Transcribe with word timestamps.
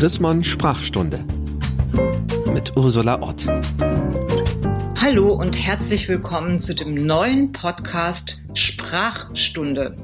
Chrismon 0.00 0.42
Sprachstunde 0.42 1.22
mit 2.54 2.74
Ursula 2.74 3.20
Ott. 3.20 3.46
Hallo 4.98 5.34
und 5.34 5.54
herzlich 5.58 6.08
willkommen 6.08 6.58
zu 6.58 6.74
dem 6.74 6.94
neuen 6.94 7.52
Podcast 7.52 8.40
Sprachstunde. 8.54 9.98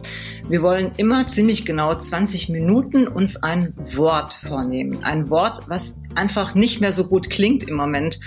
Wir 0.50 0.60
wollen 0.60 0.90
immer 0.98 1.26
ziemlich 1.26 1.64
genau 1.64 1.94
20 1.94 2.50
Minuten 2.50 3.08
uns 3.08 3.42
ein 3.42 3.72
Wort 3.94 4.34
vornehmen. 4.34 5.02
Ein 5.02 5.30
Wort, 5.30 5.62
was 5.68 5.98
einfach 6.16 6.54
nicht 6.54 6.80
mehr 6.80 6.92
so 6.92 7.06
gut 7.06 7.30
klingt 7.30 7.64
im 7.68 7.76
Moment. 7.76 8.18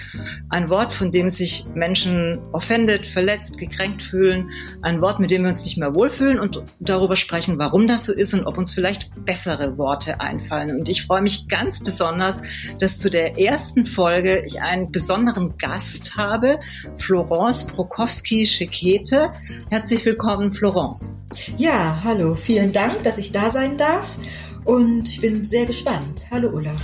Ein 0.49 0.69
Wort, 0.69 0.93
von 0.93 1.11
dem 1.11 1.29
sich 1.29 1.65
Menschen 1.73 2.39
offended, 2.51 3.07
verletzt, 3.07 3.57
gekränkt 3.57 4.01
fühlen. 4.01 4.49
Ein 4.81 5.01
Wort, 5.01 5.19
mit 5.19 5.31
dem 5.31 5.43
wir 5.43 5.49
uns 5.49 5.63
nicht 5.63 5.77
mehr 5.77 5.93
wohlfühlen 5.93 6.39
und 6.39 6.63
darüber 6.79 7.15
sprechen, 7.15 7.57
warum 7.57 7.87
das 7.87 8.05
so 8.05 8.13
ist 8.13 8.33
und 8.33 8.45
ob 8.45 8.57
uns 8.57 8.73
vielleicht 8.73 9.09
bessere 9.25 9.77
Worte 9.77 10.21
einfallen. 10.21 10.78
Und 10.78 10.89
ich 10.89 11.05
freue 11.05 11.21
mich 11.21 11.47
ganz 11.47 11.83
besonders, 11.83 12.43
dass 12.79 12.97
zu 12.97 13.09
der 13.09 13.39
ersten 13.39 13.86
Folge 13.86 14.43
ich 14.45 14.61
einen 14.61 14.92
besonderen 14.92 15.57
Gast 15.57 16.15
habe, 16.15 16.59
Florence 16.97 17.67
Prokowski-Schekete. 17.67 19.31
Herzlich 19.69 20.06
willkommen, 20.06 20.51
Florence. 20.51 21.21
Ja, 21.57 22.00
hallo, 22.03 22.36
vielen 22.36 22.71
Dank, 22.71 23.03
dass 23.03 23.17
ich 23.17 23.31
da 23.31 23.50
sein 23.50 23.78
darf 23.78 24.17
und 24.65 25.09
ich 25.09 25.21
bin 25.21 25.43
sehr 25.43 25.65
gespannt. 25.65 26.28
Hallo 26.31 26.50
Ulla. 26.50 26.75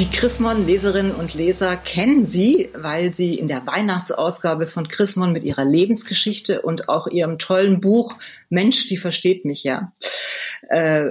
Die 0.00 0.08
Chrismon-Leserinnen 0.08 1.12
und 1.12 1.34
Leser 1.34 1.76
kennen 1.76 2.24
sie, 2.24 2.70
weil 2.72 3.12
sie 3.12 3.34
in 3.34 3.48
der 3.48 3.66
Weihnachtsausgabe 3.66 4.66
von 4.66 4.88
Chrismon 4.88 5.30
mit 5.30 5.44
ihrer 5.44 5.66
Lebensgeschichte 5.66 6.62
und 6.62 6.88
auch 6.88 7.06
ihrem 7.06 7.38
tollen 7.38 7.82
Buch 7.82 8.16
Mensch, 8.48 8.86
die 8.86 8.96
versteht 8.96 9.44
mich 9.44 9.62
ja. 9.62 9.92
Äh, 10.70 11.10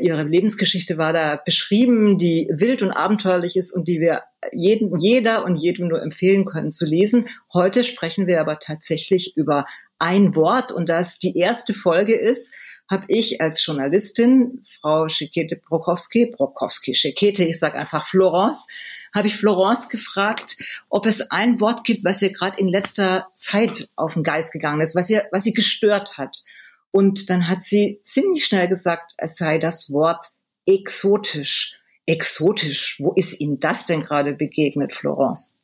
ihre 0.00 0.24
Lebensgeschichte 0.24 0.98
war 0.98 1.12
da 1.12 1.40
beschrieben, 1.44 2.18
die 2.18 2.48
wild 2.50 2.82
und 2.82 2.90
abenteuerlich 2.90 3.54
ist 3.54 3.72
und 3.72 3.86
die 3.86 4.00
wir 4.00 4.22
jeden, 4.50 4.98
jeder 4.98 5.44
und 5.44 5.54
jedem 5.54 5.86
nur 5.86 6.02
empfehlen 6.02 6.44
können 6.44 6.72
zu 6.72 6.86
lesen. 6.86 7.28
Heute 7.52 7.84
sprechen 7.84 8.26
wir 8.26 8.40
aber 8.40 8.58
tatsächlich 8.58 9.36
über 9.36 9.64
ein 10.00 10.34
Wort 10.34 10.72
und 10.72 10.88
das 10.88 11.20
die 11.20 11.38
erste 11.38 11.72
Folge 11.72 12.16
ist, 12.16 12.52
habe 12.90 13.04
ich 13.08 13.40
als 13.40 13.64
Journalistin, 13.64 14.62
Frau 14.62 15.08
Schikete 15.08 15.56
Brokowski, 15.56 16.26
Brokowski, 16.26 16.94
Schikete, 16.94 17.44
ich 17.44 17.58
sage 17.58 17.78
einfach 17.78 18.06
Florence, 18.06 18.68
habe 19.14 19.28
ich 19.28 19.36
Florence 19.36 19.88
gefragt, 19.88 20.56
ob 20.88 21.06
es 21.06 21.30
ein 21.30 21.60
Wort 21.60 21.84
gibt, 21.84 22.04
was 22.04 22.20
ihr 22.20 22.32
gerade 22.32 22.58
in 22.58 22.68
letzter 22.68 23.28
Zeit 23.34 23.88
auf 23.96 24.14
den 24.14 24.22
Geist 24.22 24.52
gegangen 24.52 24.80
ist, 24.80 24.94
was 24.94 25.08
ihr, 25.08 25.26
was 25.30 25.44
sie 25.44 25.54
gestört 25.54 26.18
hat. 26.18 26.42
Und 26.90 27.30
dann 27.30 27.48
hat 27.48 27.62
sie 27.62 27.98
ziemlich 28.02 28.44
schnell 28.44 28.68
gesagt, 28.68 29.14
es 29.16 29.36
sei 29.36 29.58
das 29.58 29.90
Wort 29.90 30.26
exotisch. 30.66 31.74
Exotisch. 32.06 33.00
Wo 33.00 33.12
ist 33.14 33.40
Ihnen 33.40 33.58
das 33.58 33.86
denn 33.86 34.04
gerade 34.04 34.34
begegnet, 34.34 34.94
Florence? 34.94 35.58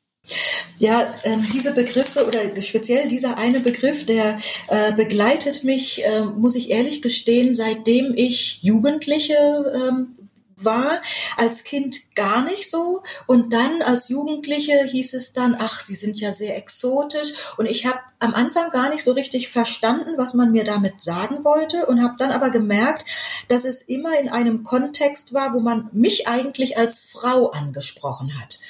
Ja, 0.78 1.02
äh, 1.22 1.36
diese 1.52 1.72
Begriffe 1.72 2.26
oder 2.26 2.40
speziell 2.62 3.08
dieser 3.08 3.38
eine 3.38 3.60
Begriff, 3.60 4.06
der 4.06 4.38
äh, 4.68 4.92
begleitet 4.92 5.64
mich, 5.64 6.04
äh, 6.04 6.22
muss 6.22 6.54
ich 6.54 6.70
ehrlich 6.70 7.02
gestehen, 7.02 7.54
seitdem 7.54 8.14
ich 8.14 8.62
Jugendliche 8.62 9.34
ähm, 9.74 10.16
war, 10.64 11.00
als 11.36 11.64
Kind 11.64 12.14
gar 12.14 12.42
nicht 12.42 12.70
so 12.70 13.02
und 13.26 13.52
dann 13.52 13.82
als 13.82 14.08
Jugendliche 14.08 14.84
hieß 14.84 15.14
es 15.14 15.32
dann, 15.32 15.56
ach, 15.58 15.80
sie 15.80 15.94
sind 15.94 16.20
ja 16.20 16.32
sehr 16.32 16.56
exotisch 16.56 17.32
und 17.56 17.66
ich 17.66 17.86
habe 17.86 17.98
am 18.18 18.34
Anfang 18.34 18.70
gar 18.70 18.90
nicht 18.90 19.04
so 19.04 19.12
richtig 19.12 19.48
verstanden, 19.48 20.14
was 20.16 20.34
man 20.34 20.52
mir 20.52 20.64
damit 20.64 21.00
sagen 21.00 21.44
wollte 21.44 21.86
und 21.86 22.02
habe 22.02 22.14
dann 22.18 22.30
aber 22.30 22.50
gemerkt, 22.50 23.04
dass 23.48 23.64
es 23.64 23.82
immer 23.82 24.18
in 24.18 24.28
einem 24.28 24.62
Kontext 24.62 25.32
war, 25.32 25.54
wo 25.54 25.60
man 25.60 25.88
mich 25.92 26.28
eigentlich 26.28 26.76
als 26.78 26.98
Frau 26.98 27.50
angesprochen 27.50 28.40
hat. 28.40 28.60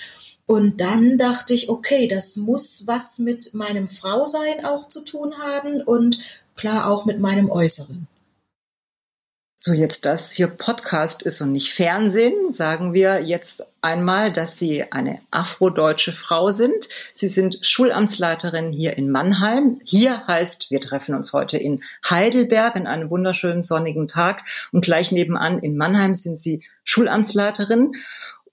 Und 0.51 0.81
dann 0.81 1.17
dachte 1.17 1.55
ich, 1.55 1.69
okay, 1.69 2.09
das 2.09 2.35
muss 2.35 2.83
was 2.89 3.21
mit 3.21 3.55
meinem 3.55 3.89
Frausein 3.89 4.65
auch 4.65 4.89
zu 4.89 5.03
tun 5.05 5.39
haben 5.39 5.81
und 5.81 6.19
klar 6.57 6.91
auch 6.91 7.05
mit 7.05 7.21
meinem 7.21 7.53
Äußeren. 7.53 8.09
So, 9.55 9.73
jetzt 9.73 10.07
das 10.07 10.33
hier 10.33 10.49
Podcast 10.49 11.23
ist 11.23 11.41
und 11.41 11.53
nicht 11.53 11.73
Fernsehen, 11.73 12.51
sagen 12.51 12.95
wir 12.95 13.23
jetzt 13.23 13.65
einmal, 13.81 14.33
dass 14.33 14.59
Sie 14.59 14.91
eine 14.91 15.21
afrodeutsche 15.31 16.15
Frau 16.15 16.51
sind. 16.51 16.89
Sie 17.13 17.29
sind 17.29 17.61
Schulamtsleiterin 17.63 18.73
hier 18.73 18.99
in 18.99 19.13
Mannheim. 19.13 19.81
Hier 19.85 20.27
heißt, 20.27 20.73
wir 20.73 20.81
treffen 20.81 21.15
uns 21.15 21.33
heute 21.33 21.59
in 21.59 21.85
Heidelberg 22.09 22.75
an 22.75 22.89
einem 22.89 23.09
wunderschönen 23.09 23.63
sonnigen 23.63 24.09
Tag 24.09 24.43
und 24.73 24.85
gleich 24.85 25.13
nebenan 25.13 25.61
in 25.61 25.77
Mannheim 25.77 26.17
sind 26.17 26.39
Sie 26.41 26.65
Schulamtsleiterin. 26.83 27.93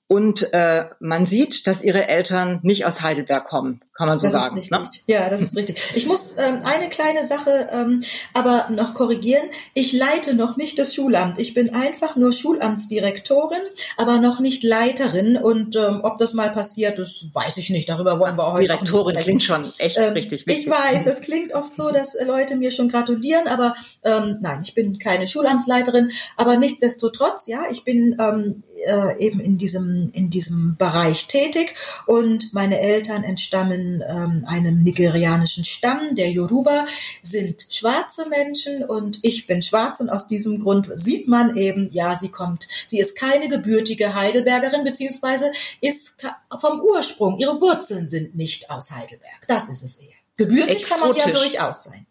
Und 0.10 0.54
äh, 0.54 0.86
man 1.02 1.26
sieht, 1.26 1.68
dass 1.68 1.84
ihre 1.84 2.08
Eltern 2.08 2.60
nicht 2.64 2.86
aus 2.86 3.02
Heidelberg 3.02 3.46
kommen, 3.46 3.82
kann 3.94 4.08
man 4.08 4.18
so 4.18 4.24
das 4.24 4.32
sagen. 4.32 4.58
Ist 4.58 4.72
richtig. 4.72 5.04
Ne? 5.06 5.14
Ja, 5.14 5.30
das 5.30 5.42
ist 5.42 5.58
richtig. 5.58 5.92
Ich 5.96 6.06
muss 6.06 6.34
ähm, 6.38 6.62
eine 6.64 6.88
kleine 6.88 7.26
Sache 7.26 7.68
ähm, 7.74 8.02
aber 8.34 8.68
noch 8.70 8.94
korrigieren. 8.94 9.44
Ich 9.74 9.92
leite 9.92 10.34
noch 10.34 10.56
nicht 10.56 10.80
das 10.80 10.96
Schulamt. 10.96 11.40
Ich 11.40 11.54
bin 11.54 11.76
einfach 11.76 12.16
nur 12.16 12.32
Schulamtsdirektorin, 12.32 13.60
aber 13.98 14.20
noch 14.20 14.40
nicht 14.40 14.64
Leiterin. 14.64 15.36
Und 15.36 15.76
ähm, 15.76 16.00
ob 16.04 16.18
das 16.18 16.34
mal 16.34 16.52
passiert, 16.52 17.00
das 17.00 17.28
weiß 17.34 17.58
ich 17.58 17.70
nicht. 17.70 17.90
Darüber 17.90 18.18
wollen 18.18 18.38
wir 18.38 18.54
heute 18.54 18.68
Direktorin 18.68 19.18
klingt 19.18 19.44
schon 19.44 19.70
echt 19.78 19.98
ähm, 19.98 20.14
richtig 20.14 20.48
wichtig. 20.48 20.68
Ich 20.68 20.72
weiß, 20.72 21.04
das 21.04 21.20
klingt 21.20 21.54
oft 21.54 21.76
so, 21.76 21.92
dass 21.92 22.16
Leute 22.26 22.56
mir 22.56 22.72
schon 22.72 22.88
gratulieren, 22.88 23.48
aber 23.50 23.76
ähm, 24.06 24.38
nein, 24.40 24.60
ich 24.64 24.74
bin 24.74 25.00
keine 25.00 25.28
Schulamtsleiterin. 25.28 26.12
Aber 26.38 26.56
nichtsdestotrotz, 26.56 27.48
ja, 27.48 27.64
ich 27.70 27.84
bin 27.84 28.16
ähm, 28.22 28.64
äh, 28.86 29.18
eben 29.20 29.42
in 29.42 29.58
diesem 29.58 29.97
in 30.14 30.30
diesem 30.30 30.76
Bereich 30.78 31.28
tätig 31.28 31.74
und 32.06 32.54
meine 32.54 32.80
Eltern 32.80 33.24
entstammen 33.24 34.04
ähm, 34.08 34.46
einem 34.48 34.82
nigerianischen 34.84 35.64
Stamm, 35.64 36.16
der 36.16 36.32
Yoruba, 36.32 36.86
sind 37.22 37.68
schwarze 37.70 38.28
Menschen 38.30 38.84
und 38.84 39.20
ich 39.24 39.48
bin 39.48 39.62
schwarz 39.62 40.00
und 40.00 40.10
aus 40.10 40.28
diesem 40.28 40.60
Grund 40.60 40.88
sieht 40.94 41.28
man 41.28 41.56
eben, 41.56 41.90
ja, 41.92 42.16
sie 42.16 42.30
kommt, 42.30 42.68
sie 42.86 43.00
ist 43.00 43.18
keine 43.18 43.48
gebürtige 43.48 44.16
Heidelbergerin, 44.16 44.84
beziehungsweise 44.84 45.52
ist 45.82 46.16
vom 46.60 46.80
Ursprung, 46.82 47.38
ihre 47.40 47.60
Wurzeln 47.62 48.08
sind 48.08 48.36
nicht 48.36 48.70
aus 48.70 48.92
Heidelberg. 48.92 49.46
Das 49.48 49.70
ist 49.70 49.84
es 49.84 49.98
eher. 49.98 50.10
Gebürtig 50.38 50.84
exotisch. 50.84 50.90
kann 50.90 51.10
man 51.10 51.18
ja 51.18 51.32
durchaus 51.32 51.84
sein. 51.84 52.06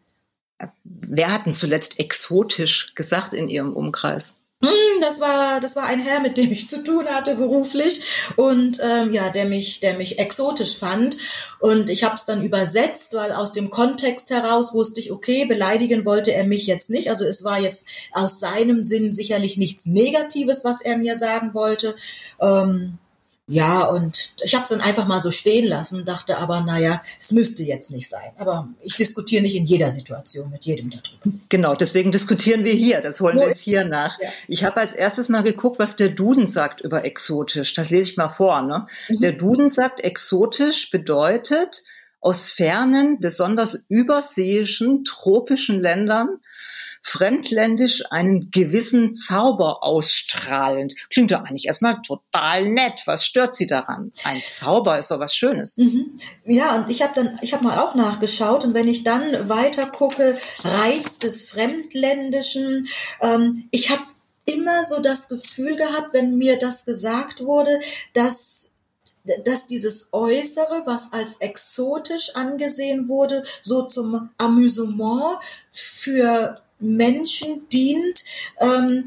Wer 0.84 1.32
hat 1.32 1.46
denn 1.46 1.52
zuletzt 1.52 1.98
exotisch 1.98 2.94
gesagt 2.94 3.34
in 3.34 3.48
Ihrem 3.48 3.75
Umkreis? 3.75 4.41
Hm, 4.62 5.03
das 5.03 5.21
war, 5.21 5.61
das 5.61 5.77
war 5.77 5.84
ein 5.84 6.00
Herr, 6.00 6.21
mit 6.21 6.39
dem 6.39 6.50
ich 6.50 6.67
zu 6.67 6.83
tun 6.83 7.06
hatte 7.06 7.34
beruflich. 7.34 8.00
Und 8.37 8.78
ähm, 8.83 9.12
ja, 9.12 9.28
der 9.28 9.44
mich, 9.44 9.81
der 9.81 9.99
mich 9.99 10.19
exotisch 10.19 10.78
fand. 10.78 11.19
Und 11.61 11.91
ich 11.91 12.05
habe 12.05 12.15
es 12.15 12.25
dann 12.25 12.43
übersetzt, 12.43 13.12
weil 13.15 13.33
aus 13.33 13.53
dem 13.53 13.69
Kontext 13.69 14.31
heraus 14.31 14.72
wusste 14.72 15.00
ich, 15.00 15.12
okay, 15.12 15.44
beleidigen 15.44 16.06
wollte 16.06 16.33
er 16.33 16.44
mich 16.44 16.67
jetzt 16.67 16.89
nicht, 16.89 17.11
also 17.11 17.25
es 17.27 17.44
war 17.44 17.61
jetzt 17.61 17.87
aus 18.12 18.41
seinem 18.41 18.84
Sinn 18.84 19.12
sicherlich 19.12 19.59
nichts 19.59 19.87
Negatives, 19.87 20.65
was 20.65 20.81
er 20.81 20.97
mir 20.97 21.17
sagen 21.17 21.53
wollte. 21.53 21.94
Ähm, 22.41 22.99
ja, 23.48 23.84
und 23.84 24.34
ich 24.42 24.54
habe 24.54 24.64
es 24.64 24.70
dann 24.70 24.80
einfach 24.80 25.06
mal 25.06 25.22
so 25.22 25.30
stehen 25.30 25.66
lassen, 25.66 26.04
dachte 26.04 26.38
aber, 26.38 26.62
naja, 26.62 27.00
es 27.20 27.30
müsste 27.30 27.62
jetzt 27.62 27.92
nicht 27.92 28.08
sein. 28.08 28.32
Aber 28.38 28.68
ich 28.82 28.96
diskutiere 28.96 29.42
nicht 29.42 29.54
in 29.54 29.64
jeder 29.64 29.88
Situation 29.88 30.50
mit 30.50 30.64
jedem 30.64 30.90
darüber. 30.90 31.38
Genau, 31.48 31.76
deswegen 31.76 32.10
diskutieren 32.10 32.64
wir 32.64 32.72
hier. 32.72 33.00
Das 33.00 33.20
holen 33.20 33.36
so 33.36 33.42
wir 33.44 33.48
jetzt 33.48 33.60
hier 33.60 33.84
nach. 33.84 34.18
Ja. 34.20 34.28
Ich 34.48 34.64
habe 34.64 34.80
als 34.80 34.94
erstes 34.94 35.28
mal 35.28 35.44
geguckt, 35.44 35.78
was 35.78 35.94
der 35.94 36.08
Duden 36.08 36.48
sagt 36.48 36.80
über 36.80 37.04
exotisch. 37.04 37.72
Das 37.74 37.90
lese 37.90 38.10
ich 38.10 38.16
mal 38.16 38.30
vor. 38.30 38.62
Ne? 38.62 38.88
Mhm. 39.08 39.20
Der 39.20 39.32
Duden 39.32 39.68
sagt, 39.68 40.00
exotisch 40.00 40.90
bedeutet 40.90 41.84
aus 42.20 42.50
fernen, 42.50 43.20
besonders 43.20 43.84
überseeischen, 43.88 45.04
tropischen 45.04 45.80
Ländern 45.80 46.40
fremdländisch 47.06 48.03
einen 48.11 48.50
gewissen 48.50 49.15
Zauber 49.15 49.85
ausstrahlend. 49.85 50.94
Klingt 51.08 51.31
doch 51.31 51.44
eigentlich 51.44 51.67
erstmal 51.67 52.03
total 52.03 52.69
nett. 52.69 53.03
Was 53.06 53.25
stört 53.25 53.55
Sie 53.55 53.67
daran? 53.67 54.11
Ein 54.25 54.41
Zauber 54.44 54.99
ist 54.99 55.12
doch 55.12 55.20
was 55.20 55.32
Schönes. 55.32 55.76
Mhm. 55.76 56.14
Ja, 56.44 56.75
und 56.75 56.91
ich 56.91 57.03
habe 57.03 57.12
dann, 57.14 57.38
ich 57.43 57.53
habe 57.55 57.62
mal 57.62 57.79
auch 57.79 57.94
nachgeschaut 57.94 58.64
und 58.64 58.75
wenn 58.75 58.88
ich 58.88 59.05
dann 59.05 59.23
weiter 59.49 59.87
gucke, 59.87 60.37
Reiz 60.64 61.20
des 61.20 61.44
Fremdländischen, 61.49 62.88
ähm, 63.23 63.69
ich 63.70 63.91
habe 63.91 64.02
immer 64.44 64.82
so 64.82 64.99
das 64.99 65.29
Gefühl 65.29 65.76
gehabt, 65.76 66.12
wenn 66.12 66.37
mir 66.37 66.59
das 66.59 66.85
gesagt 66.85 67.44
wurde, 67.44 67.79
dass 68.14 68.73
dass 69.44 69.67
dieses 69.67 70.11
Äußere, 70.12 70.82
was 70.85 71.12
als 71.12 71.38
exotisch 71.38 72.37
angesehen 72.37 73.09
wurde, 73.09 73.43
so 73.61 73.82
zum 73.82 74.31
Amüsement 74.38 75.38
für 75.73 76.62
Menschen 76.78 77.69
dient, 77.69 78.25
ähm, 78.61 79.06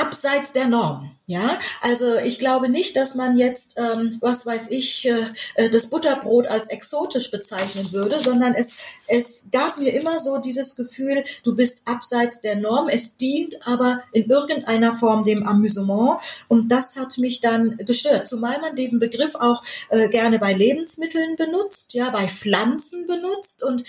abseits 0.00 0.52
der 0.52 0.66
Norm. 0.68 1.10
Ja, 1.26 1.58
also 1.80 2.16
ich 2.18 2.38
glaube 2.38 2.68
nicht, 2.68 2.96
dass 2.96 3.14
man 3.14 3.36
jetzt, 3.36 3.76
ähm, 3.78 4.18
was 4.20 4.44
weiß 4.44 4.70
ich, 4.70 5.08
äh, 5.08 5.24
äh, 5.54 5.70
das 5.70 5.86
Butterbrot 5.86 6.46
als 6.46 6.68
exotisch 6.68 7.30
bezeichnen 7.30 7.92
würde, 7.92 8.20
sondern 8.20 8.52
es, 8.52 8.76
es 9.06 9.46
gab 9.50 9.78
mir 9.78 9.94
immer 9.94 10.18
so 10.18 10.36
dieses 10.36 10.76
Gefühl, 10.76 11.24
du 11.42 11.54
bist 11.54 11.80
abseits 11.86 12.42
der 12.42 12.56
Norm, 12.56 12.88
es 12.90 13.16
dient 13.16 13.66
aber 13.66 14.02
in 14.12 14.28
irgendeiner 14.28 14.92
Form 14.92 15.24
dem 15.24 15.44
Amüsement 15.44 16.18
und 16.48 16.70
das 16.70 16.96
hat 16.96 17.16
mich 17.16 17.40
dann 17.40 17.78
gestört. 17.78 18.28
Zumal 18.28 18.60
man 18.60 18.76
diesen 18.76 18.98
Begriff 18.98 19.34
auch 19.34 19.62
äh, 19.88 20.10
gerne 20.10 20.38
bei 20.38 20.52
Lebensmitteln 20.52 21.36
benutzt, 21.36 21.94
ja, 21.94 22.10
bei 22.10 22.28
Pflanzen 22.28 23.06
benutzt 23.06 23.62
und 23.62 23.82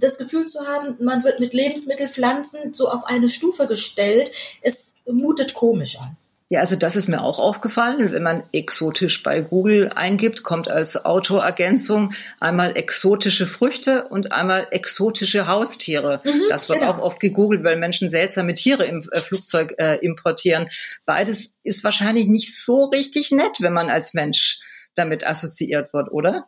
das 0.00 0.18
Gefühl 0.18 0.46
zu 0.46 0.66
haben, 0.66 0.96
man 1.00 1.22
wird 1.24 1.40
mit 1.40 1.54
Lebensmittelpflanzen 1.54 2.72
so 2.72 2.88
auf 2.88 3.04
eine 3.06 3.28
Stufe 3.28 3.66
gestellt, 3.66 4.32
es 4.62 4.94
mutet 5.06 5.54
komisch 5.54 5.98
an. 5.98 6.16
Ja, 6.52 6.58
also 6.58 6.74
das 6.74 6.96
ist 6.96 7.06
mir 7.06 7.22
auch 7.22 7.38
aufgefallen. 7.38 8.10
Wenn 8.10 8.24
man 8.24 8.42
exotisch 8.50 9.22
bei 9.22 9.40
Google 9.40 9.88
eingibt, 9.94 10.42
kommt 10.42 10.68
als 10.68 11.04
Autoergänzung 11.04 12.12
einmal 12.40 12.76
exotische 12.76 13.46
Früchte 13.46 14.08
und 14.08 14.32
einmal 14.32 14.66
exotische 14.72 15.46
Haustiere. 15.46 16.20
Mhm, 16.24 16.42
das 16.48 16.68
wird 16.68 16.80
genau. 16.80 16.90
auch 16.90 16.98
oft 16.98 17.20
gegoogelt, 17.20 17.62
weil 17.62 17.76
Menschen 17.76 18.10
seltsame 18.10 18.56
Tiere 18.56 18.84
im 18.84 19.08
äh, 19.12 19.20
Flugzeug 19.20 19.74
äh, 19.78 20.04
importieren. 20.04 20.68
Beides 21.06 21.54
ist 21.62 21.84
wahrscheinlich 21.84 22.26
nicht 22.26 22.60
so 22.60 22.86
richtig 22.86 23.30
nett, 23.30 23.60
wenn 23.60 23.72
man 23.72 23.88
als 23.88 24.12
Mensch 24.12 24.58
damit 24.96 25.24
assoziiert 25.24 25.92
wird, 25.92 26.10
oder? 26.10 26.46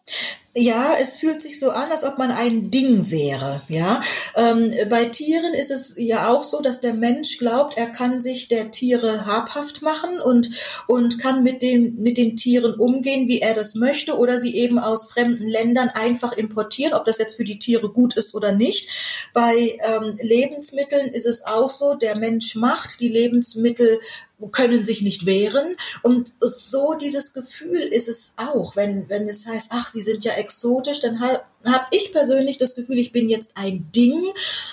Ja, 0.54 0.96
es 1.00 1.16
fühlt 1.16 1.40
sich 1.40 1.58
so 1.58 1.70
an, 1.70 1.90
als 1.90 2.04
ob 2.04 2.18
man 2.18 2.30
ein 2.30 2.70
Ding 2.70 3.10
wäre. 3.10 3.62
Ja, 3.68 4.02
ähm, 4.36 4.70
bei 4.90 5.06
Tieren 5.06 5.54
ist 5.54 5.70
es 5.70 5.94
ja 5.96 6.28
auch 6.28 6.42
so, 6.42 6.60
dass 6.60 6.82
der 6.82 6.92
Mensch 6.92 7.38
glaubt, 7.38 7.78
er 7.78 7.86
kann 7.86 8.18
sich 8.18 8.48
der 8.48 8.70
Tiere 8.70 9.24
habhaft 9.24 9.80
machen 9.80 10.20
und 10.20 10.50
und 10.86 11.18
kann 11.18 11.42
mit 11.42 11.62
den 11.62 12.02
mit 12.02 12.18
den 12.18 12.36
Tieren 12.36 12.74
umgehen, 12.74 13.28
wie 13.28 13.40
er 13.40 13.54
das 13.54 13.74
möchte, 13.74 14.18
oder 14.18 14.38
sie 14.38 14.54
eben 14.54 14.78
aus 14.78 15.10
fremden 15.10 15.46
Ländern 15.46 15.88
einfach 15.88 16.36
importieren, 16.36 16.92
ob 16.92 17.06
das 17.06 17.16
jetzt 17.16 17.36
für 17.38 17.44
die 17.44 17.58
Tiere 17.58 17.88
gut 17.90 18.14
ist 18.14 18.34
oder 18.34 18.52
nicht. 18.52 19.30
Bei 19.32 19.54
ähm, 19.56 20.18
Lebensmitteln 20.20 21.08
ist 21.14 21.24
es 21.24 21.46
auch 21.46 21.70
so, 21.70 21.94
der 21.94 22.14
Mensch 22.16 22.56
macht 22.56 23.00
die 23.00 23.08
Lebensmittel 23.08 24.00
können 24.48 24.84
sich 24.84 25.02
nicht 25.02 25.26
wehren. 25.26 25.76
Und 26.02 26.32
so 26.40 26.94
dieses 26.94 27.32
Gefühl 27.32 27.80
ist 27.80 28.08
es 28.08 28.34
auch, 28.36 28.76
wenn, 28.76 29.08
wenn 29.08 29.28
es 29.28 29.46
heißt, 29.46 29.70
ach, 29.72 29.88
sie 29.88 30.02
sind 30.02 30.24
ja 30.24 30.32
exotisch, 30.32 31.00
dann 31.00 31.20
habe 31.20 31.42
hab 31.64 31.86
ich 31.90 32.12
persönlich 32.12 32.58
das 32.58 32.74
Gefühl, 32.74 32.98
ich 32.98 33.12
bin 33.12 33.28
jetzt 33.28 33.56
ein 33.56 33.90
Ding, 33.94 34.22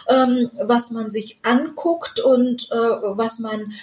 ähm, 0.10 0.50
was 0.62 0.92
man 0.92 1.10
sich 1.12 1.38
anguckt 1.44 2.20
und 2.20 2.68
äh, 2.72 2.76
was 2.76 3.40
man 3.40 3.74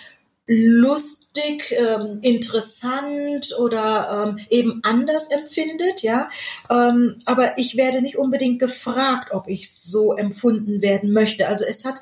lustig, 0.46 1.74
ähm, 1.76 2.20
interessant 2.22 3.54
oder 3.58 4.26
ähm, 4.28 4.46
eben 4.48 4.80
anders 4.84 5.28
empfindet, 5.28 6.02
ja. 6.02 6.28
Ähm, 6.70 7.16
aber 7.24 7.58
ich 7.58 7.76
werde 7.76 8.00
nicht 8.00 8.16
unbedingt 8.16 8.60
gefragt, 8.60 9.32
ob 9.32 9.48
ich 9.48 9.70
so 9.70 10.12
empfunden 10.12 10.82
werden 10.82 11.12
möchte. 11.12 11.48
Also 11.48 11.64
es 11.68 11.84
hat 11.84 12.00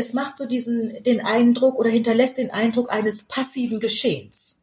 es 0.00 0.14
macht 0.14 0.38
so 0.38 0.46
diesen, 0.46 1.02
den 1.04 1.20
Eindruck 1.20 1.78
oder 1.78 1.90
hinterlässt 1.90 2.38
den 2.38 2.50
Eindruck 2.50 2.92
eines 2.92 3.22
passiven 3.22 3.78
Geschehens. 3.78 4.59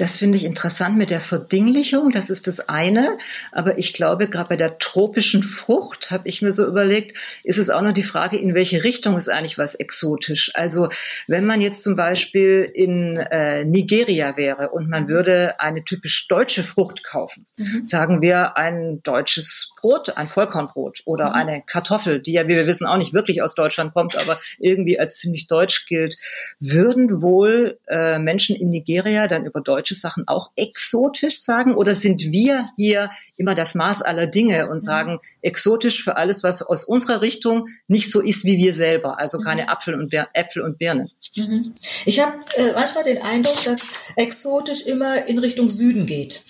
Das 0.00 0.16
finde 0.16 0.38
ich 0.38 0.44
interessant 0.44 0.96
mit 0.96 1.10
der 1.10 1.20
Verdinglichung. 1.20 2.10
Das 2.10 2.30
ist 2.30 2.46
das 2.46 2.70
eine. 2.70 3.18
Aber 3.52 3.76
ich 3.76 3.92
glaube, 3.92 4.28
gerade 4.28 4.48
bei 4.48 4.56
der 4.56 4.78
tropischen 4.78 5.42
Frucht 5.42 6.10
habe 6.10 6.26
ich 6.26 6.40
mir 6.40 6.52
so 6.52 6.66
überlegt, 6.66 7.18
ist 7.44 7.58
es 7.58 7.68
auch 7.68 7.82
noch 7.82 7.92
die 7.92 8.02
Frage, 8.02 8.38
in 8.38 8.54
welche 8.54 8.82
Richtung 8.82 9.18
ist 9.18 9.28
eigentlich 9.28 9.58
was 9.58 9.74
exotisch? 9.74 10.52
Also 10.54 10.88
wenn 11.26 11.44
man 11.44 11.60
jetzt 11.60 11.82
zum 11.82 11.96
Beispiel 11.96 12.70
in 12.72 13.18
äh, 13.18 13.66
Nigeria 13.66 14.38
wäre 14.38 14.70
und 14.70 14.88
man 14.88 15.06
würde 15.06 15.60
eine 15.60 15.84
typisch 15.84 16.28
deutsche 16.28 16.62
Frucht 16.62 17.04
kaufen, 17.04 17.46
mhm. 17.58 17.84
sagen 17.84 18.22
wir 18.22 18.56
ein 18.56 19.02
deutsches 19.02 19.74
Brot, 19.82 20.16
ein 20.16 20.28
Vollkornbrot 20.28 21.02
oder 21.04 21.28
mhm. 21.28 21.34
eine 21.34 21.62
Kartoffel, 21.62 22.22
die 22.22 22.32
ja, 22.32 22.44
wie 22.44 22.56
wir 22.56 22.66
wissen, 22.66 22.86
auch 22.86 22.96
nicht 22.96 23.12
wirklich 23.12 23.42
aus 23.42 23.54
Deutschland 23.54 23.92
kommt, 23.92 24.16
aber 24.16 24.40
irgendwie 24.58 24.98
als 24.98 25.18
ziemlich 25.18 25.46
deutsch 25.46 25.84
gilt, 25.84 26.16
würden 26.58 27.20
wohl 27.20 27.78
äh, 27.86 28.18
Menschen 28.18 28.56
in 28.56 28.70
Nigeria 28.70 29.28
dann 29.28 29.44
über 29.44 29.60
deutsche 29.60 29.89
deutsche 29.90 29.94
Sachen 29.94 30.28
auch 30.28 30.50
exotisch 30.56 31.40
sagen? 31.40 31.74
Oder 31.74 31.94
sind 31.94 32.32
wir 32.32 32.66
hier 32.76 33.10
immer 33.36 33.54
das 33.54 33.74
Maß 33.74 34.02
aller 34.02 34.26
Dinge 34.26 34.68
und 34.68 34.76
mhm. 34.76 34.80
sagen 34.80 35.20
exotisch 35.42 36.02
für 36.02 36.16
alles, 36.16 36.42
was 36.42 36.62
aus 36.62 36.84
unserer 36.84 37.20
Richtung 37.22 37.68
nicht 37.88 38.10
so 38.10 38.20
ist 38.20 38.44
wie 38.44 38.58
wir 38.58 38.74
selber? 38.74 39.18
Also 39.18 39.38
mhm. 39.38 39.44
keine 39.44 39.68
Apfel 39.68 39.94
und 39.94 40.12
Äpfel 40.34 40.62
und 40.62 40.78
Birnen. 40.78 41.10
Mhm. 41.36 41.74
Ich 42.04 42.20
habe 42.20 42.34
äh, 42.56 42.72
manchmal 42.74 43.04
den 43.04 43.22
Eindruck, 43.22 43.64
dass 43.64 43.92
exotisch 44.16 44.82
immer 44.82 45.26
in 45.26 45.38
Richtung 45.38 45.70
Süden 45.70 46.06
geht. 46.06 46.42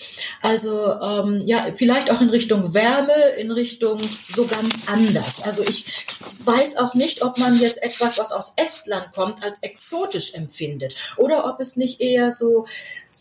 Also 0.43 1.01
ähm, 1.01 1.39
ja, 1.45 1.67
vielleicht 1.75 2.11
auch 2.11 2.21
in 2.21 2.31
Richtung 2.31 2.75
Wärme, 2.75 3.13
in 3.39 3.51
Richtung 3.51 4.01
so 4.31 4.47
ganz 4.47 4.85
anders. 4.87 5.43
Also 5.43 5.63
ich 5.63 6.07
weiß 6.45 6.77
auch 6.77 6.95
nicht, 6.95 7.23
ob 7.23 7.39
man 7.39 7.59
jetzt 7.59 7.83
etwas, 7.83 8.19
was 8.19 8.33
aus 8.33 8.55
Estland 8.57 9.13
kommt, 9.13 9.43
als 9.43 9.63
exotisch 9.63 10.35
empfindet 10.35 10.95
oder 11.17 11.47
ob 11.47 11.61
es 11.61 11.77
nicht 11.77 12.01
eher 12.01 12.31
so 12.31 12.67